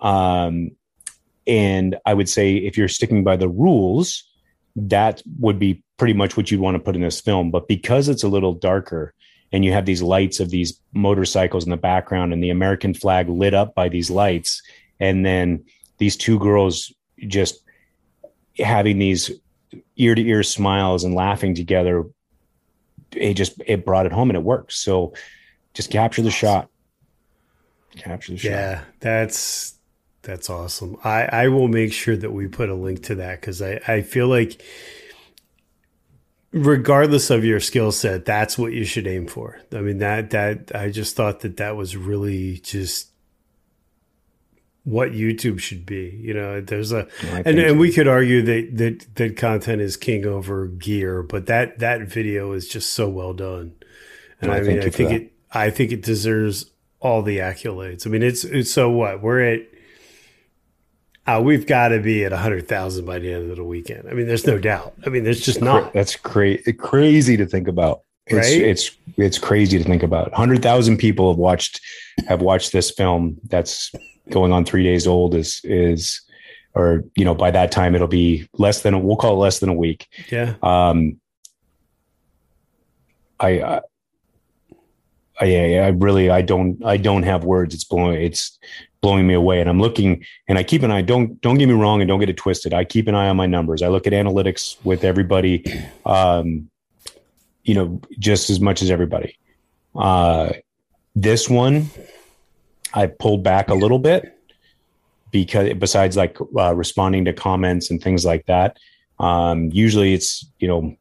[0.00, 0.72] Um,
[1.46, 4.24] And I would say if you're sticking by the rules,
[4.76, 7.50] that would be pretty much what you'd want to put in this film.
[7.50, 9.14] But because it's a little darker
[9.52, 13.28] and you have these lights of these motorcycles in the background and the American flag
[13.28, 14.62] lit up by these lights,
[14.98, 15.64] and then
[15.98, 16.92] these two girls
[17.26, 17.62] just
[18.58, 19.30] having these
[19.96, 22.04] ear to ear smiles and laughing together,
[23.12, 24.76] it just it brought it home and it works.
[24.76, 25.14] So
[25.72, 26.68] just capture the shot.
[27.96, 28.50] Capture the shot.
[28.50, 29.78] Yeah, that's
[30.24, 30.96] that's awesome.
[31.04, 34.02] I, I will make sure that we put a link to that because I, I
[34.02, 34.60] feel like
[36.52, 39.60] regardless of your skill set, that's what you should aim for.
[39.72, 43.10] I mean that that I just thought that that was really just
[44.84, 46.18] what YouTube should be.
[46.22, 50.24] You know, there's a and, and we could argue that that that content is king
[50.24, 53.74] over gear, but that that video is just so well done.
[54.40, 56.70] And I, I mean, I think it I think it deserves
[57.00, 58.06] all the accolades.
[58.06, 59.60] I mean, it's it's so what we're at
[61.26, 64.08] uh, we've got to be at 100,000 by the end of the weekend.
[64.08, 64.94] I mean, there's no doubt.
[65.06, 65.92] I mean, there's just not.
[65.92, 68.02] That's cra- crazy to think about.
[68.26, 68.60] It's, right?
[68.62, 70.30] it's it's crazy to think about.
[70.30, 71.80] 100,000 people have watched
[72.26, 73.92] have watched this film that's
[74.30, 76.22] going on 3 days old is is
[76.74, 79.58] or you know by that time it'll be less than a, we'll call it less
[79.58, 80.08] than a week.
[80.30, 80.54] Yeah.
[80.62, 81.20] Um
[83.38, 83.80] I, I
[85.40, 87.74] I, I really I don't I don't have words.
[87.74, 88.58] It's blowing it's
[89.04, 89.60] blowing me away.
[89.60, 91.02] And I'm looking and I keep an eye.
[91.02, 92.72] Don't don't get me wrong and don't get it twisted.
[92.72, 93.82] I keep an eye on my numbers.
[93.82, 95.62] I look at analytics with everybody,
[96.06, 96.70] um,
[97.64, 99.36] you know, just as much as everybody.
[99.94, 100.54] Uh,
[101.14, 101.90] this one,
[102.94, 104.38] I pulled back a little bit
[105.30, 108.78] because besides like uh, responding to comments and things like that,
[109.18, 110.96] um, usually it's you know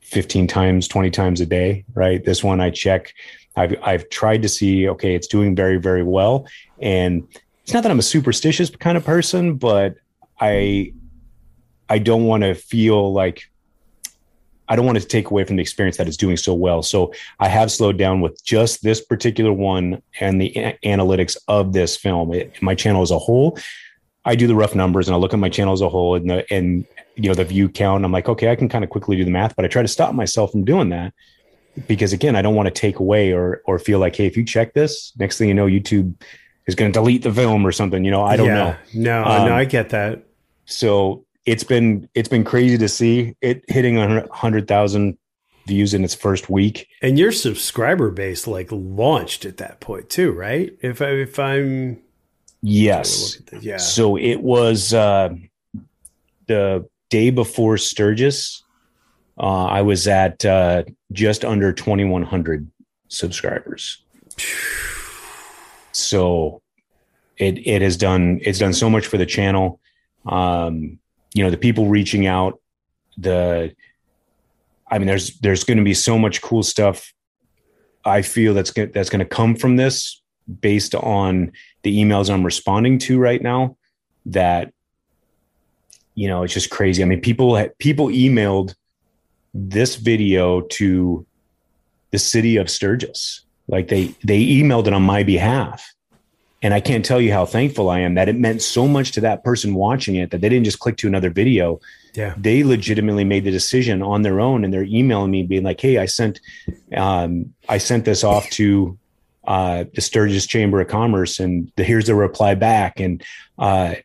[0.00, 2.24] 15 times, 20 times a day, right?
[2.24, 3.14] This one I check
[3.56, 6.46] I've I've tried to see okay, it's doing very very well,
[6.80, 7.26] and
[7.62, 9.96] it's not that I'm a superstitious kind of person, but
[10.40, 10.94] I
[11.88, 13.44] I don't want to feel like
[14.68, 16.82] I don't want to take away from the experience that it's doing so well.
[16.82, 21.74] So I have slowed down with just this particular one and the a- analytics of
[21.74, 22.32] this film.
[22.32, 23.58] It, my channel as a whole,
[24.24, 26.30] I do the rough numbers and I look at my channel as a whole and
[26.30, 26.86] the and
[27.16, 28.04] you know the view count.
[28.04, 29.88] I'm like, okay, I can kind of quickly do the math, but I try to
[29.88, 31.12] stop myself from doing that
[31.86, 34.44] because again, I don't want to take away or or feel like, hey, if you
[34.44, 36.14] check this, next thing you know, YouTube
[36.66, 38.04] is going to delete the film or something.
[38.04, 38.76] You know, I don't yeah, know.
[38.94, 40.22] No, um, no, I get that.
[40.66, 45.18] So it's been it's been crazy to see it hitting a hundred thousand
[45.66, 46.88] views in its first week.
[47.00, 50.72] And your subscriber base like launched at that point too, right?
[50.80, 52.00] If I if I'm
[52.62, 53.78] yes, yeah.
[53.78, 55.30] So it was uh,
[56.46, 58.62] the day before Sturgis
[59.38, 62.70] uh, I was at uh, just under 2,100
[63.08, 64.02] subscribers.
[65.92, 66.62] So
[67.36, 69.80] it it has done it's done so much for the channel.
[70.26, 70.98] Um,
[71.34, 72.60] you know, the people reaching out,
[73.16, 73.74] the
[74.90, 77.12] I mean, there's there's going to be so much cool stuff.
[78.04, 80.22] I feel that's going that's going to come from this
[80.60, 81.52] based on
[81.82, 83.76] the emails I'm responding to right now.
[84.26, 84.72] That
[86.14, 87.02] you know, it's just crazy.
[87.02, 88.74] I mean, people people emailed
[89.54, 91.26] this video to
[92.10, 93.42] the city of Sturgis.
[93.68, 95.92] Like they they emailed it on my behalf.
[96.64, 99.20] And I can't tell you how thankful I am that it meant so much to
[99.22, 101.80] that person watching it that they didn't just click to another video.
[102.14, 102.34] Yeah.
[102.38, 105.98] They legitimately made the decision on their own and they're emailing me being like, Hey,
[105.98, 106.40] I sent,
[106.96, 108.96] um, I sent this off to,
[109.44, 113.00] uh, the Sturgis Chamber of Commerce and the, here's the reply back.
[113.00, 113.24] And,
[113.58, 113.96] uh,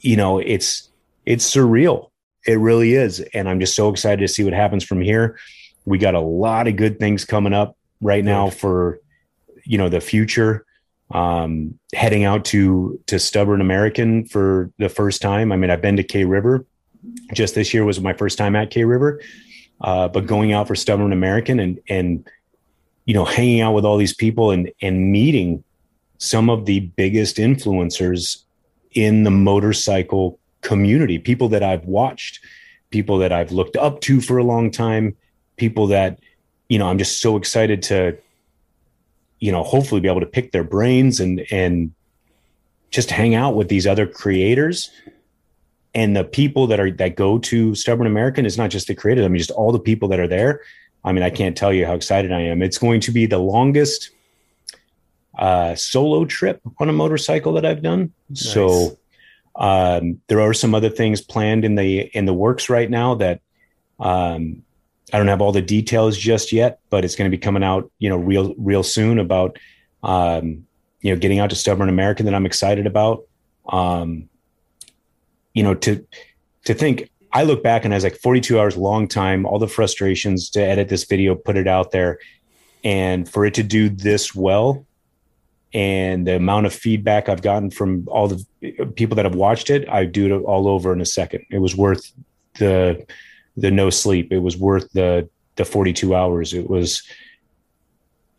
[0.00, 0.90] you know, it's,
[1.24, 2.09] it's surreal
[2.46, 3.20] it really is.
[3.34, 5.38] And I'm just so excited to see what happens from here.
[5.84, 9.00] We got a lot of good things coming up right now for,
[9.64, 10.64] you know, the future.
[11.12, 15.50] Um, heading out to to Stubborn American for the first time.
[15.50, 16.64] I mean, I've been to K River.
[17.32, 19.20] Just this year was my first time at K River.
[19.80, 22.28] Uh, but going out for Stubborn American and and
[23.06, 25.64] you know, hanging out with all these people and and meeting
[26.18, 28.44] some of the biggest influencers
[28.92, 32.40] in the motorcycle community, people that I've watched,
[32.90, 35.16] people that I've looked up to for a long time,
[35.56, 36.18] people that,
[36.68, 38.16] you know, I'm just so excited to,
[39.38, 41.92] you know, hopefully be able to pick their brains and, and
[42.90, 44.90] just hang out with these other creators.
[45.94, 49.24] And the people that are, that go to Stubborn American is not just the creators.
[49.24, 50.62] I mean, just all the people that are there.
[51.04, 52.62] I mean, I can't tell you how excited I am.
[52.62, 54.10] It's going to be the longest
[55.38, 58.12] uh, solo trip on a motorcycle that I've done.
[58.28, 58.52] Nice.
[58.52, 58.98] So
[59.56, 63.40] um, there are some other things planned in the in the works right now that
[63.98, 64.62] um,
[65.12, 67.90] I don't have all the details just yet, but it's going to be coming out,
[67.98, 69.58] you know, real real soon about
[70.02, 70.66] um,
[71.00, 73.24] you know getting out to Stubborn American that I'm excited about.
[73.68, 74.28] Um,
[75.52, 76.06] you know, to
[76.64, 79.68] to think I look back and I was like 42 hours, long time, all the
[79.68, 82.18] frustrations to edit this video, put it out there,
[82.84, 84.86] and for it to do this well,
[85.72, 88.44] and the amount of feedback I've gotten from all the
[88.96, 91.44] people that have watched it, I do it all over in a second.
[91.50, 92.12] It was worth
[92.58, 93.06] the
[93.56, 94.32] the no sleep.
[94.32, 96.54] It was worth the the 42 hours.
[96.54, 97.02] It was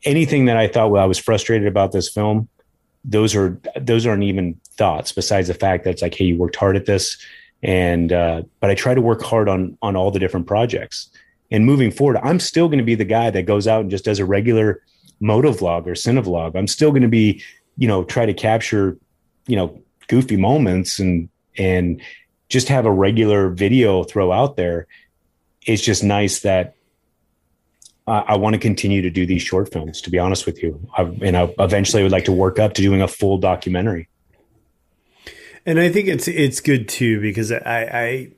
[0.03, 2.49] anything that I thought well, I was frustrated about this film.
[3.05, 5.11] Those are those aren't even thoughts.
[5.11, 7.17] Besides the fact that it's like, hey, you worked hard at this,
[7.63, 11.09] and uh, but I try to work hard on on all the different projects.
[11.49, 14.05] And moving forward, I'm still going to be the guy that goes out and just
[14.05, 14.81] does a regular
[15.21, 16.55] motovlog or cinevlog.
[16.55, 17.43] I'm still going to be,
[17.77, 18.97] you know, try to capture,
[19.47, 22.01] you know, goofy moments and and
[22.49, 24.87] just have a regular video throw out there.
[25.65, 26.75] It's just nice that
[28.07, 30.01] I want to continue to do these short films.
[30.01, 32.81] To be honest with you, I, and I eventually would like to work up to
[32.81, 34.09] doing a full documentary.
[35.65, 38.31] And I think it's it's good too because I, I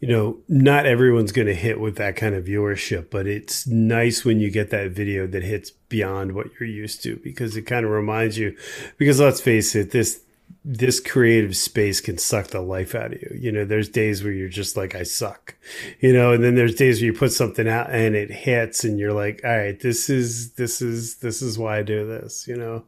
[0.00, 4.24] you know, not everyone's going to hit with that kind of viewership, but it's nice
[4.24, 7.84] when you get that video that hits beyond what you're used to because it kind
[7.84, 8.56] of reminds you.
[8.96, 10.22] Because let's face it, this
[10.64, 13.36] this creative space can suck the life out of you.
[13.38, 15.54] You know, there's days where you're just like, I suck,
[16.00, 18.98] you know, and then there's days where you put something out and it hits and
[18.98, 22.56] you're like, all right, this is, this is, this is why I do this, you
[22.56, 22.84] know,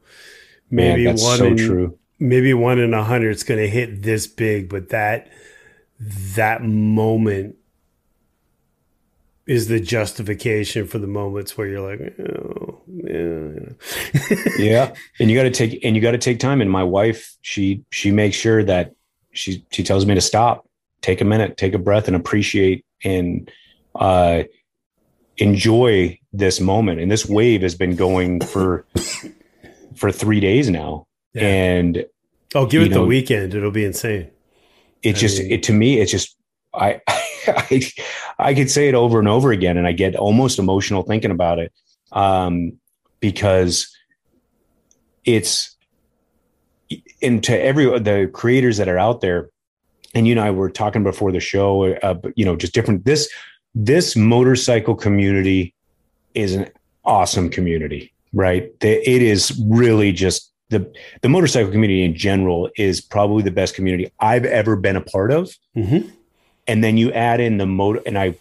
[0.71, 1.99] maybe Man, one, so in, true.
[2.19, 5.31] maybe one in a hundred is going to hit this big, but that,
[6.35, 7.57] that moment
[9.47, 13.71] is the justification for the moments where you're like, oh, yeah,
[14.59, 14.95] yeah.
[15.19, 16.61] And you got to take and you got to take time.
[16.61, 18.95] And my wife, she she makes sure that
[19.33, 20.69] she she tells me to stop,
[21.01, 23.51] take a minute, take a breath, and appreciate and
[23.95, 24.45] uh,
[25.39, 27.01] enjoy this moment.
[27.01, 28.87] And this wave has been going for
[29.97, 31.07] for three days now.
[31.35, 31.43] Yeah.
[31.43, 32.07] And
[32.55, 34.31] oh, give it know, the weekend; it'll be insane.
[35.03, 36.37] It I just mean, it to me, it's just
[36.75, 37.91] I, I
[38.39, 41.59] I could say it over and over again, and I get almost emotional thinking about
[41.59, 41.73] it
[42.13, 42.73] um,
[43.21, 43.95] because
[45.25, 45.77] it's
[47.21, 49.51] into every the creators that are out there,
[50.15, 53.05] and you and I were talking before the show, uh, you know, just different.
[53.05, 53.29] This
[53.75, 55.75] this motorcycle community
[56.35, 56.69] is an
[57.05, 58.71] awesome community, right?
[58.81, 64.11] It is really just the the motorcycle community in general is probably the best community
[64.19, 65.55] I've ever been a part of.
[65.77, 66.09] Mm-hmm.
[66.67, 68.35] And then you add in the motor, and I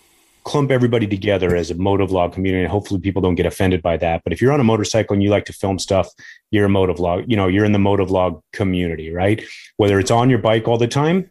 [0.44, 2.64] clump everybody together as a motovlog community.
[2.64, 4.24] And hopefully, people don't get offended by that.
[4.24, 6.08] But if you're on a motorcycle and you like to film stuff,
[6.49, 7.26] you're a motovlog.
[7.28, 9.44] You know, you're in the motovlog community, right?
[9.78, 11.30] Whether it's on your bike all the time,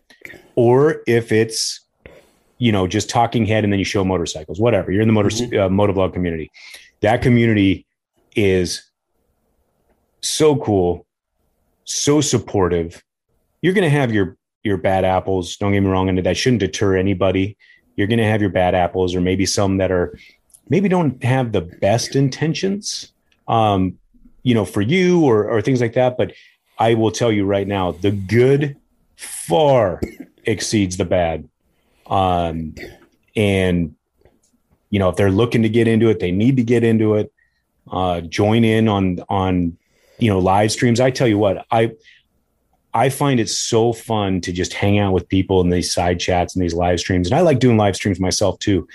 [0.54, 1.80] or if it's
[2.58, 4.92] you know just talking head and then you show motorcycles, whatever.
[4.92, 5.58] You're in the motor mm-hmm.
[5.58, 6.50] uh, motovlog community.
[7.00, 7.86] That community
[8.36, 8.89] is
[10.20, 11.06] so cool,
[11.84, 13.02] so supportive.
[13.62, 15.56] You're going to have your your bad apples.
[15.56, 17.56] Don't get me wrong, and that shouldn't deter anybody.
[17.96, 20.18] You're going to have your bad apples, or maybe some that are
[20.68, 23.12] maybe don't have the best intentions,
[23.48, 23.98] um,
[24.42, 26.16] you know, for you or or things like that.
[26.16, 26.32] But
[26.78, 28.76] I will tell you right now, the good
[29.16, 30.00] far
[30.44, 31.48] exceeds the bad.
[32.06, 32.74] Um,
[33.36, 33.94] and
[34.90, 37.32] you know, if they're looking to get into it, they need to get into it.
[37.90, 39.76] Uh, join in on on
[40.20, 41.00] you know live streams.
[41.00, 41.92] I tell you what i
[42.92, 46.54] i find it so fun to just hang out with people in these side chats
[46.54, 47.28] and these live streams.
[47.28, 48.86] And i like doing live streams myself too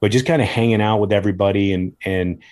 [0.00, 2.42] but just kind of hanging out with everybody and and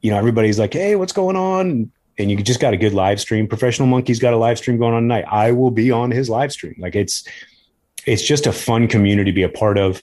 [0.00, 1.90] you know everybody's like hey what's going on?
[2.18, 3.46] And you just got a good live stream.
[3.46, 5.24] Professional monkey's got a live stream going on tonight.
[5.26, 6.74] I will be on his live stream.
[6.78, 7.26] Like it's
[8.06, 10.02] it's just a fun community to be a part of.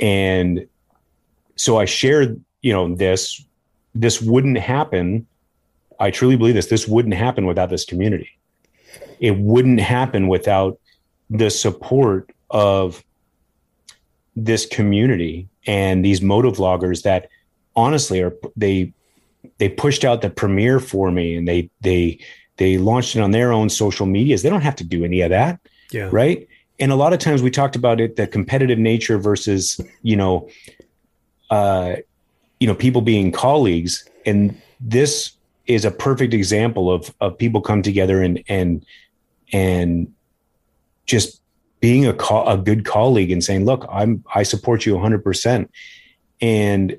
[0.00, 0.66] And
[1.58, 3.44] so i shared you know this
[3.94, 5.26] this wouldn't happen
[6.00, 6.66] I truly believe this.
[6.66, 8.30] This wouldn't happen without this community.
[9.20, 10.78] It wouldn't happen without
[11.28, 13.04] the support of
[14.36, 17.28] this community and these moto vloggers that
[17.74, 18.92] honestly are they
[19.58, 22.18] they pushed out the premiere for me and they they
[22.56, 24.42] they launched it on their own social medias.
[24.42, 25.60] They don't have to do any of that.
[25.90, 26.08] Yeah.
[26.12, 26.46] Right.
[26.80, 30.48] And a lot of times we talked about it, the competitive nature versus, you know,
[31.50, 31.96] uh,
[32.60, 34.08] you know, people being colleagues.
[34.26, 35.32] And this
[35.68, 38.84] is a perfect example of of people come together and and
[39.52, 40.12] and
[41.06, 41.40] just
[41.80, 45.68] being a co- a good colleague and saying, "Look, I'm I support you 100%."
[46.40, 46.98] And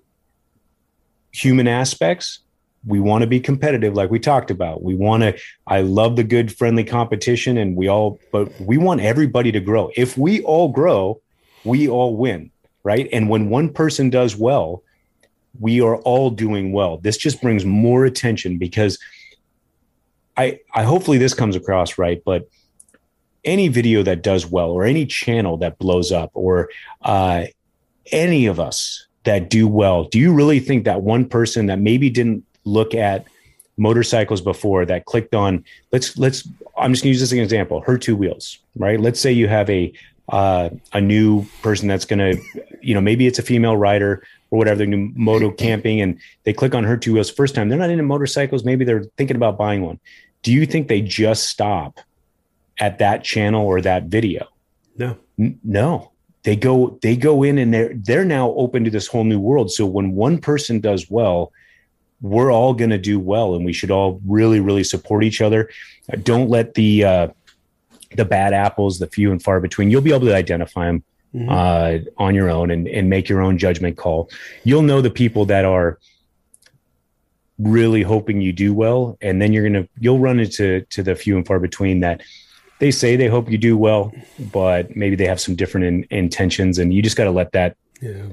[1.32, 2.40] human aspects,
[2.86, 4.84] we want to be competitive like we talked about.
[4.84, 5.38] We want to
[5.68, 9.92] I love the good friendly competition and we all but we want everybody to grow.
[9.96, 11.22] If we all grow,
[11.66, 12.52] we all win,
[12.84, 13.10] right?
[13.12, 14.84] And when one person does well,
[15.60, 16.98] we are all doing well.
[16.98, 19.00] This just brings more attention because
[20.38, 22.50] I, I hopefully this comes across right, but
[23.44, 26.70] any video that does well or any channel that blows up or
[27.02, 27.46] uh,
[28.12, 32.10] any of us that do well, do you really think that one person that maybe
[32.10, 33.26] didn't look at
[33.78, 35.64] motorcycles before that clicked on
[35.94, 36.48] let's let's
[36.78, 39.00] I'm just gonna use this as an example, her two wheels, right?
[39.00, 39.92] Let's say you have a
[40.30, 42.34] uh, a new person that's gonna,
[42.82, 46.54] you know, maybe it's a female rider or whatever, they're new moto camping and they
[46.54, 47.70] click on her two wheels first time.
[47.70, 50.00] They're not into motorcycles, maybe they're thinking about buying one.
[50.42, 52.00] Do you think they just stop
[52.80, 54.48] at that channel or that video?
[54.98, 55.18] No.
[55.38, 56.12] N- no.
[56.44, 59.72] They go they go in and they're they're now open to this whole new world.
[59.72, 61.52] So when one person does well,
[62.22, 65.70] we're all going to do well and we should all really really support each other
[66.24, 67.28] don't let the uh,
[68.16, 71.04] the bad apples the few and far between you'll be able to identify them
[71.34, 71.50] mm-hmm.
[71.50, 74.30] uh, on your own and, and make your own judgment call
[74.64, 76.00] you'll know the people that are
[77.58, 81.36] really hoping you do well and then you're gonna you'll run into to the few
[81.36, 82.22] and far between that
[82.80, 84.14] they say they hope you do well
[84.52, 87.76] but maybe they have some different in, intentions and you just got to let that
[88.02, 88.24] yeah.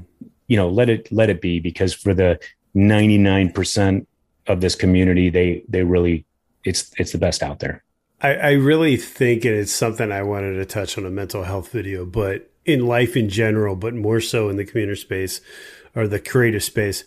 [0.47, 2.39] you know let it let it be because for the
[2.77, 4.07] 99%
[4.47, 6.27] of this community, they, they really,
[6.65, 7.83] it's, it's the best out there.
[8.21, 12.05] I, I really think it's something I wanted to touch on a mental health video,
[12.05, 15.41] but in life in general, but more so in the community space
[15.95, 17.05] or the creative space,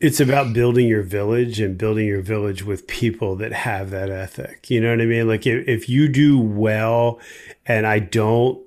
[0.00, 4.68] it's about building your village and building your village with people that have that ethic.
[4.70, 5.28] You know what I mean?
[5.28, 7.20] Like if, if you do well
[7.66, 8.60] and I don't,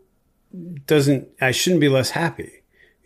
[0.85, 2.51] doesn't, I shouldn't be less happy.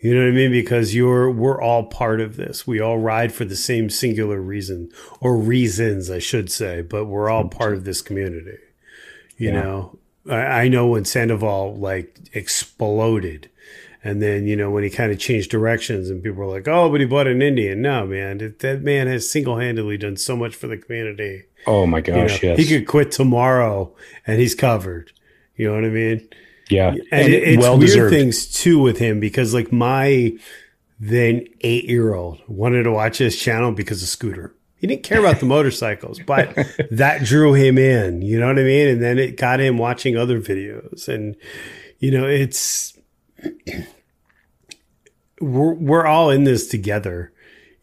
[0.00, 0.52] You know what I mean?
[0.52, 2.66] Because you're, we're all part of this.
[2.66, 4.90] We all ride for the same singular reason
[5.20, 8.58] or reasons, I should say, but we're all part of this community.
[9.38, 9.60] You yeah.
[9.60, 9.97] know,
[10.30, 13.50] I, know when Sandoval like exploded
[14.04, 16.90] and then, you know, when he kind of changed directions and people were like, oh,
[16.90, 17.82] but he bought an Indian.
[17.82, 21.44] No, man, that man has single handedly done so much for the community.
[21.66, 22.42] Oh my gosh.
[22.42, 22.58] You know, yes.
[22.68, 23.92] He could quit tomorrow
[24.26, 25.12] and he's covered.
[25.56, 26.28] You know what I mean?
[26.70, 28.14] Yeah, and, and it, it's well weird deserved.
[28.14, 30.38] things too with him because like my
[31.00, 34.54] then eight year old wanted to watch his channel because of Scooter.
[34.78, 36.54] He didn't care about the motorcycles, but
[36.90, 38.22] that drew him in.
[38.22, 38.88] You know what I mean?
[38.88, 41.36] And then it got him watching other videos, and
[41.98, 42.96] you know it's
[45.40, 47.32] we're we're all in this together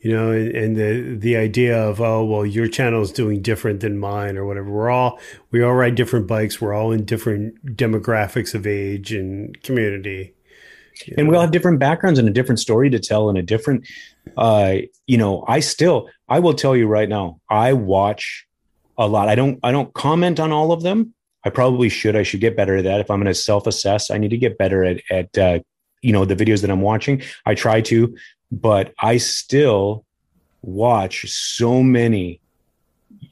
[0.06, 3.80] you know, and, and, the the idea of oh well, your channel is doing different
[3.80, 4.70] than mine or whatever.
[4.70, 5.20] We're all
[5.50, 6.62] we all ride different bikes.
[6.62, 10.35] We're all in different demographics of age and community,
[11.18, 13.88] and we all have different backgrounds and a different story to tell and a different.
[14.38, 14.78] Uh,
[15.08, 18.46] you know, I still I will tell you right now, I watch
[18.98, 19.28] a lot.
[19.28, 21.14] I don't I don't comment on all of them.
[21.44, 22.16] I probably should.
[22.16, 23.00] I should get better at that.
[23.00, 25.60] If I'm going to self assess, I need to get better at at uh,
[26.02, 27.22] you know the videos that I'm watching.
[27.46, 28.16] I try to,
[28.52, 30.06] but I still
[30.62, 32.42] watch so many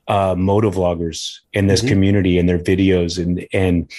[0.07, 1.89] uh, moto vloggers in this mm-hmm.
[1.89, 3.91] community and their videos, and and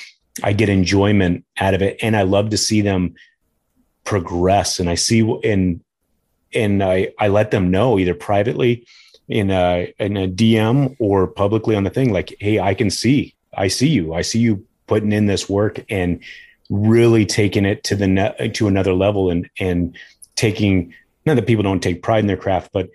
[0.43, 3.15] I get enjoyment out of it, and I love to see them
[4.05, 4.79] progress.
[4.79, 5.81] And I see and
[6.55, 8.87] and I I let them know either privately
[9.29, 13.35] in a in a DM or publicly on the thing, like, hey, I can see,
[13.57, 16.23] I see you, I see you putting in this work and
[16.71, 19.97] really taking it to the net to another level and and
[20.37, 20.95] taking
[21.27, 22.91] not that people don't take pride in their craft, but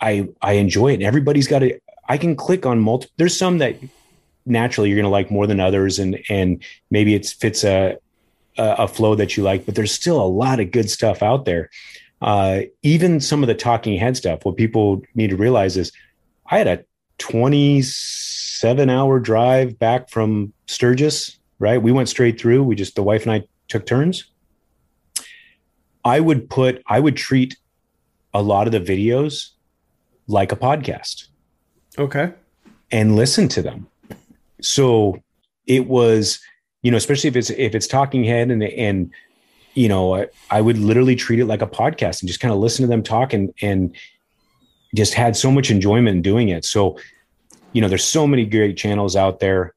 [0.00, 1.02] I I enjoy it.
[1.02, 1.78] Everybody's got to.
[2.08, 3.12] I can click on multiple.
[3.16, 3.76] There's some that
[4.46, 7.98] naturally you're going to like more than others, and and maybe it fits a
[8.56, 9.66] a flow that you like.
[9.66, 11.70] But there's still a lot of good stuff out there.
[12.20, 14.44] Uh, even some of the talking head stuff.
[14.44, 15.92] What people need to realize is,
[16.46, 16.84] I had a
[17.18, 21.38] 27 hour drive back from Sturgis.
[21.58, 22.64] Right, we went straight through.
[22.64, 24.24] We just the wife and I took turns
[26.04, 27.56] I would put, I would treat
[28.34, 29.50] a lot of the videos
[30.26, 31.28] like a podcast.
[31.98, 32.32] Okay.
[32.90, 33.88] And listen to them.
[34.60, 35.22] So
[35.66, 36.40] it was,
[36.84, 39.10] you know, especially if it's if it's talking head and and
[39.74, 42.60] you know, I, I would literally treat it like a podcast and just kind of
[42.60, 43.96] listen to them talk and and
[44.94, 46.64] just had so much enjoyment in doing it.
[46.64, 46.96] So,
[47.72, 49.74] you know, there's so many great channels out there.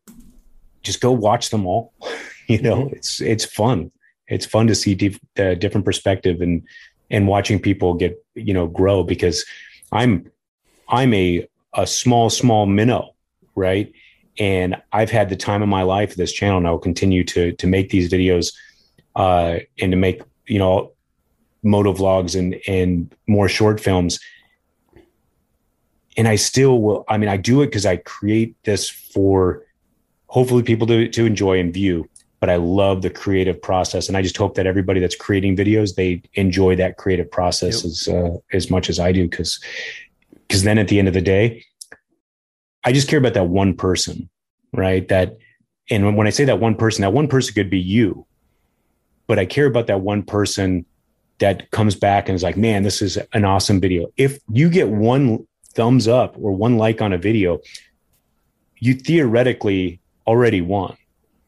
[0.84, 1.94] Just go watch them all.
[2.48, 2.96] you know, mm-hmm.
[2.96, 3.92] it's it's fun
[4.28, 6.64] it's fun to see uh, different perspective and
[7.10, 9.46] and watching people get you know grow because
[9.92, 10.30] I'm
[10.90, 13.16] I'm a a small small minnow
[13.56, 13.92] right
[14.40, 17.52] and I've had the time of my life this channel and I will continue to
[17.54, 18.54] to make these videos
[19.16, 20.92] uh, and to make you know
[21.64, 24.20] moto vlogs and and more short films
[26.16, 29.64] and I still will I mean I do it because I create this for
[30.28, 32.10] hopefully people to to enjoy and view
[32.40, 35.96] but I love the creative process, and I just hope that everybody that's creating videos
[35.96, 37.86] they enjoy that creative process yep.
[37.86, 39.60] as uh, as much as I do, because
[40.48, 41.66] because then at the end of the day,
[42.88, 44.30] I just care about that one person,
[44.72, 45.06] right?
[45.10, 45.38] That
[45.90, 48.26] And when I say that one person, that one person could be you,
[49.28, 50.86] but I care about that one person
[51.40, 54.08] that comes back and is like, man, this is an awesome video.
[54.16, 57.60] If you get one thumbs up or one like on a video,
[58.80, 60.96] you theoretically already won.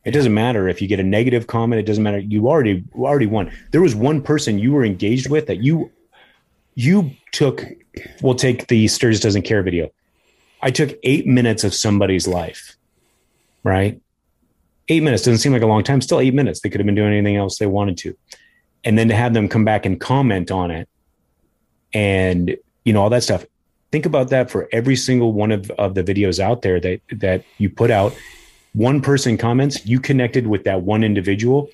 [0.03, 1.79] It doesn't matter if you get a negative comment.
[1.79, 2.19] It doesn't matter.
[2.19, 3.49] You already already won.
[3.71, 5.89] There was one person you were engaged with that you
[6.75, 7.63] you took.
[8.21, 9.89] We'll take the Sturgis doesn't care video.
[10.61, 12.75] I took eight minutes of somebody's life,
[13.63, 13.99] right?
[14.87, 16.01] Eight minutes doesn't seem like a long time.
[16.01, 16.61] Still eight minutes.
[16.61, 18.17] They could have been doing anything else they wanted to,
[18.83, 20.89] and then to have them come back and comment on it,
[21.93, 23.45] and you know all that stuff.
[23.91, 27.43] Think about that for every single one of, of the videos out there that that
[27.57, 28.15] you put out
[28.73, 31.69] one person comments, you connected with that one individual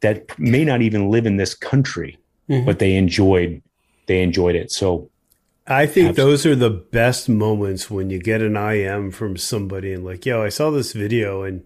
[0.00, 2.18] that may not even live in this country,
[2.48, 2.64] mm-hmm.
[2.64, 3.62] but they enjoyed
[4.06, 4.70] they enjoyed it.
[4.70, 5.10] So
[5.68, 6.32] I think absolutely.
[6.32, 10.42] those are the best moments when you get an IM from somebody and like, yo,
[10.42, 11.62] I saw this video and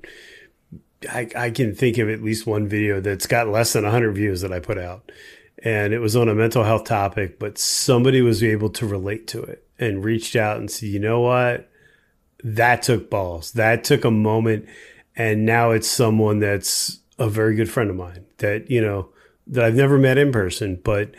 [1.08, 4.40] I, I can think of at least one video that's got less than 100 views
[4.40, 5.12] that I put out.
[5.64, 9.42] And it was on a mental health topic, but somebody was able to relate to
[9.42, 11.68] it and reached out and said, you know what?
[12.42, 13.52] that took balls.
[13.52, 14.66] That took a moment.
[15.16, 19.08] And now it's someone that's a very good friend of mine that, you know,
[19.46, 21.14] that I've never met in person, but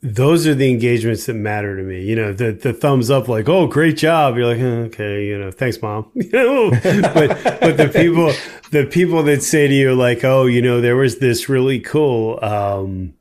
[0.00, 2.02] those are the engagements that matter to me.
[2.02, 4.36] You know, the the thumbs up, like, oh, great job.
[4.36, 6.10] You're like, oh, okay, you know, thanks, mom.
[6.14, 8.32] You know, but but the people
[8.70, 12.38] the people that say to you, like, oh, you know, there was this really cool
[12.42, 13.14] um,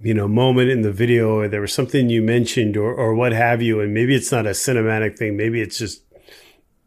[0.00, 3.32] you know, moment in the video, or there was something you mentioned, or or what
[3.32, 6.02] have you, and maybe it's not a cinematic thing, maybe it's just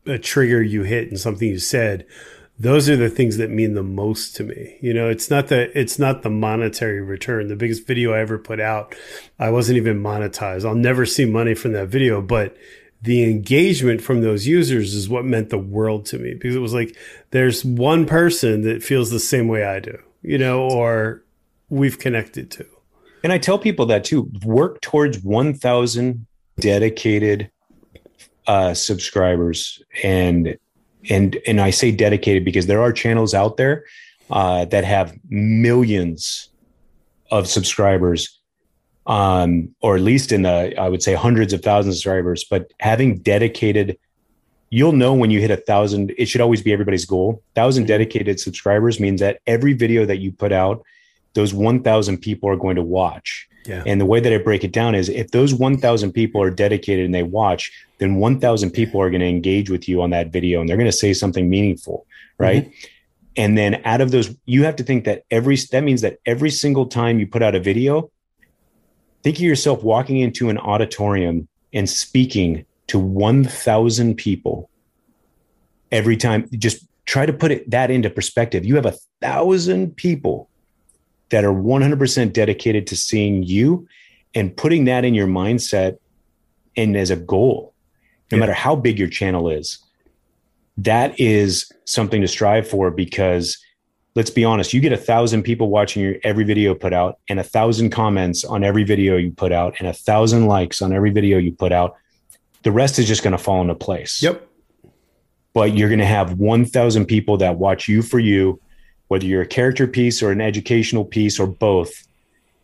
[0.06, 2.06] a trigger you hit and something you said
[2.60, 4.78] those are the things that mean the most to me.
[4.82, 7.48] You know it's not the it's not the monetary return.
[7.48, 8.96] The biggest video i ever put out
[9.40, 10.66] i wasn't even monetized.
[10.66, 12.56] I'll never see money from that video but
[13.02, 16.74] the engagement from those users is what meant the world to me because it was
[16.74, 16.96] like
[17.32, 21.24] there's one person that feels the same way i do you know or
[21.70, 22.66] we've connected to.
[23.24, 26.26] And i tell people that too work towards 1000
[26.60, 27.50] dedicated
[28.48, 30.58] uh, subscribers and
[31.10, 33.86] and and I say dedicated because there are channels out there
[34.30, 36.50] uh, that have millions
[37.32, 38.40] of subscribers,
[39.06, 42.46] um, or at least in the I would say hundreds of thousands of subscribers.
[42.50, 43.98] But having dedicated,
[44.70, 46.14] you'll know when you hit a thousand.
[46.18, 47.42] It should always be everybody's goal.
[47.56, 47.90] Thousand mm-hmm.
[47.90, 50.84] dedicated subscribers means that every video that you put out,
[51.34, 53.48] those one thousand people are going to watch.
[53.66, 53.84] Yeah.
[53.86, 57.06] And the way that I break it down is if those 1,000 people are dedicated
[57.06, 60.60] and they watch, then 1,000 people are going to engage with you on that video
[60.60, 62.08] and they're going to say something meaningful,
[62.38, 62.66] right?
[62.66, 62.88] Mm-hmm.
[63.36, 66.50] And then out of those, you have to think that every, that means that every
[66.50, 68.10] single time you put out a video,
[69.24, 74.70] think of yourself walking into an auditorium and speaking to 1,000 people
[75.92, 76.50] every time.
[76.54, 78.66] Just try to put it, that into perspective.
[78.66, 80.49] You have a thousand people
[81.30, 83.88] that are 100% dedicated to seeing you
[84.34, 85.98] and putting that in your mindset
[86.76, 87.74] and as a goal,
[88.32, 88.40] no yeah.
[88.40, 89.80] matter how big your channel is.
[90.78, 93.58] That is something to strive for because
[94.16, 97.40] let's be honest, you get a thousand people watching your every video put out and
[97.40, 101.12] a thousand comments on every video you put out and a thousand likes on every
[101.12, 101.96] video you put out.
[102.64, 104.22] The rest is just going to fall into place.
[104.22, 104.46] Yep.
[105.54, 108.62] But you're going to have 1,000 people that watch you for you
[109.10, 112.08] whether you're a character piece or an educational piece or both.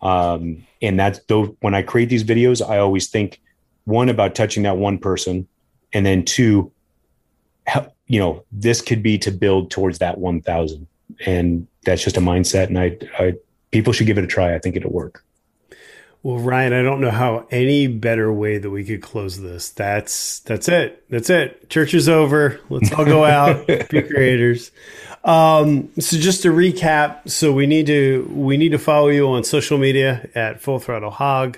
[0.01, 3.41] Um, and that's though when I create these videos, I always think
[3.83, 5.47] one about touching that one person,
[5.93, 6.71] and then two,
[7.67, 10.87] how, you know, this could be to build towards that one thousand,
[11.25, 12.67] and that's just a mindset.
[12.67, 13.33] And I, I,
[13.71, 14.53] people should give it a try.
[14.53, 15.23] I think it'll work.
[16.21, 19.69] Well, Ryan, I don't know how any better way that we could close this.
[19.69, 21.03] That's that's it.
[21.09, 21.69] That's it.
[21.69, 22.59] Church is over.
[22.69, 24.71] Let's all go out, be creators.
[25.25, 29.43] Um, so just to recap, so we need to we need to follow you on
[29.43, 31.57] social media at Full Throttle Hog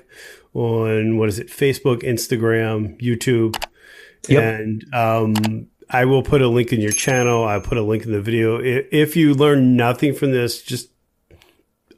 [0.54, 1.50] on what is it?
[1.50, 3.62] Facebook, Instagram, YouTube,
[4.30, 4.42] yep.
[4.42, 7.44] and um, I will put a link in your channel.
[7.44, 8.60] I'll put a link in the video.
[8.62, 10.90] If you learn nothing from this, just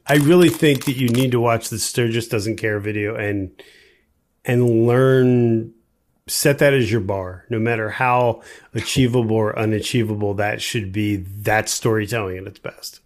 [0.06, 3.62] I really think that you need to watch the Sturgis doesn't care video and
[4.44, 5.72] and learn
[6.30, 8.42] set that as your bar, no matter how
[8.74, 11.16] achievable or unachievable that should be.
[11.16, 13.00] That's storytelling at its best.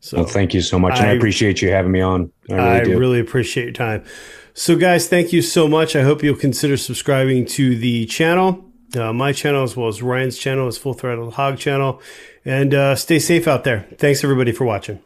[0.00, 2.32] So well, thank you so much, and I, I appreciate you having me on.
[2.50, 4.04] I, really, I really, appreciate your time.
[4.52, 5.94] So, guys, thank you so much.
[5.94, 8.64] I hope you'll consider subscribing to the channel,
[8.96, 12.02] uh, my channel, as well as Ryan's channel, his Full Throttle Hog channel,
[12.44, 13.86] and uh, stay safe out there.
[13.96, 15.00] Thanks everybody for watching.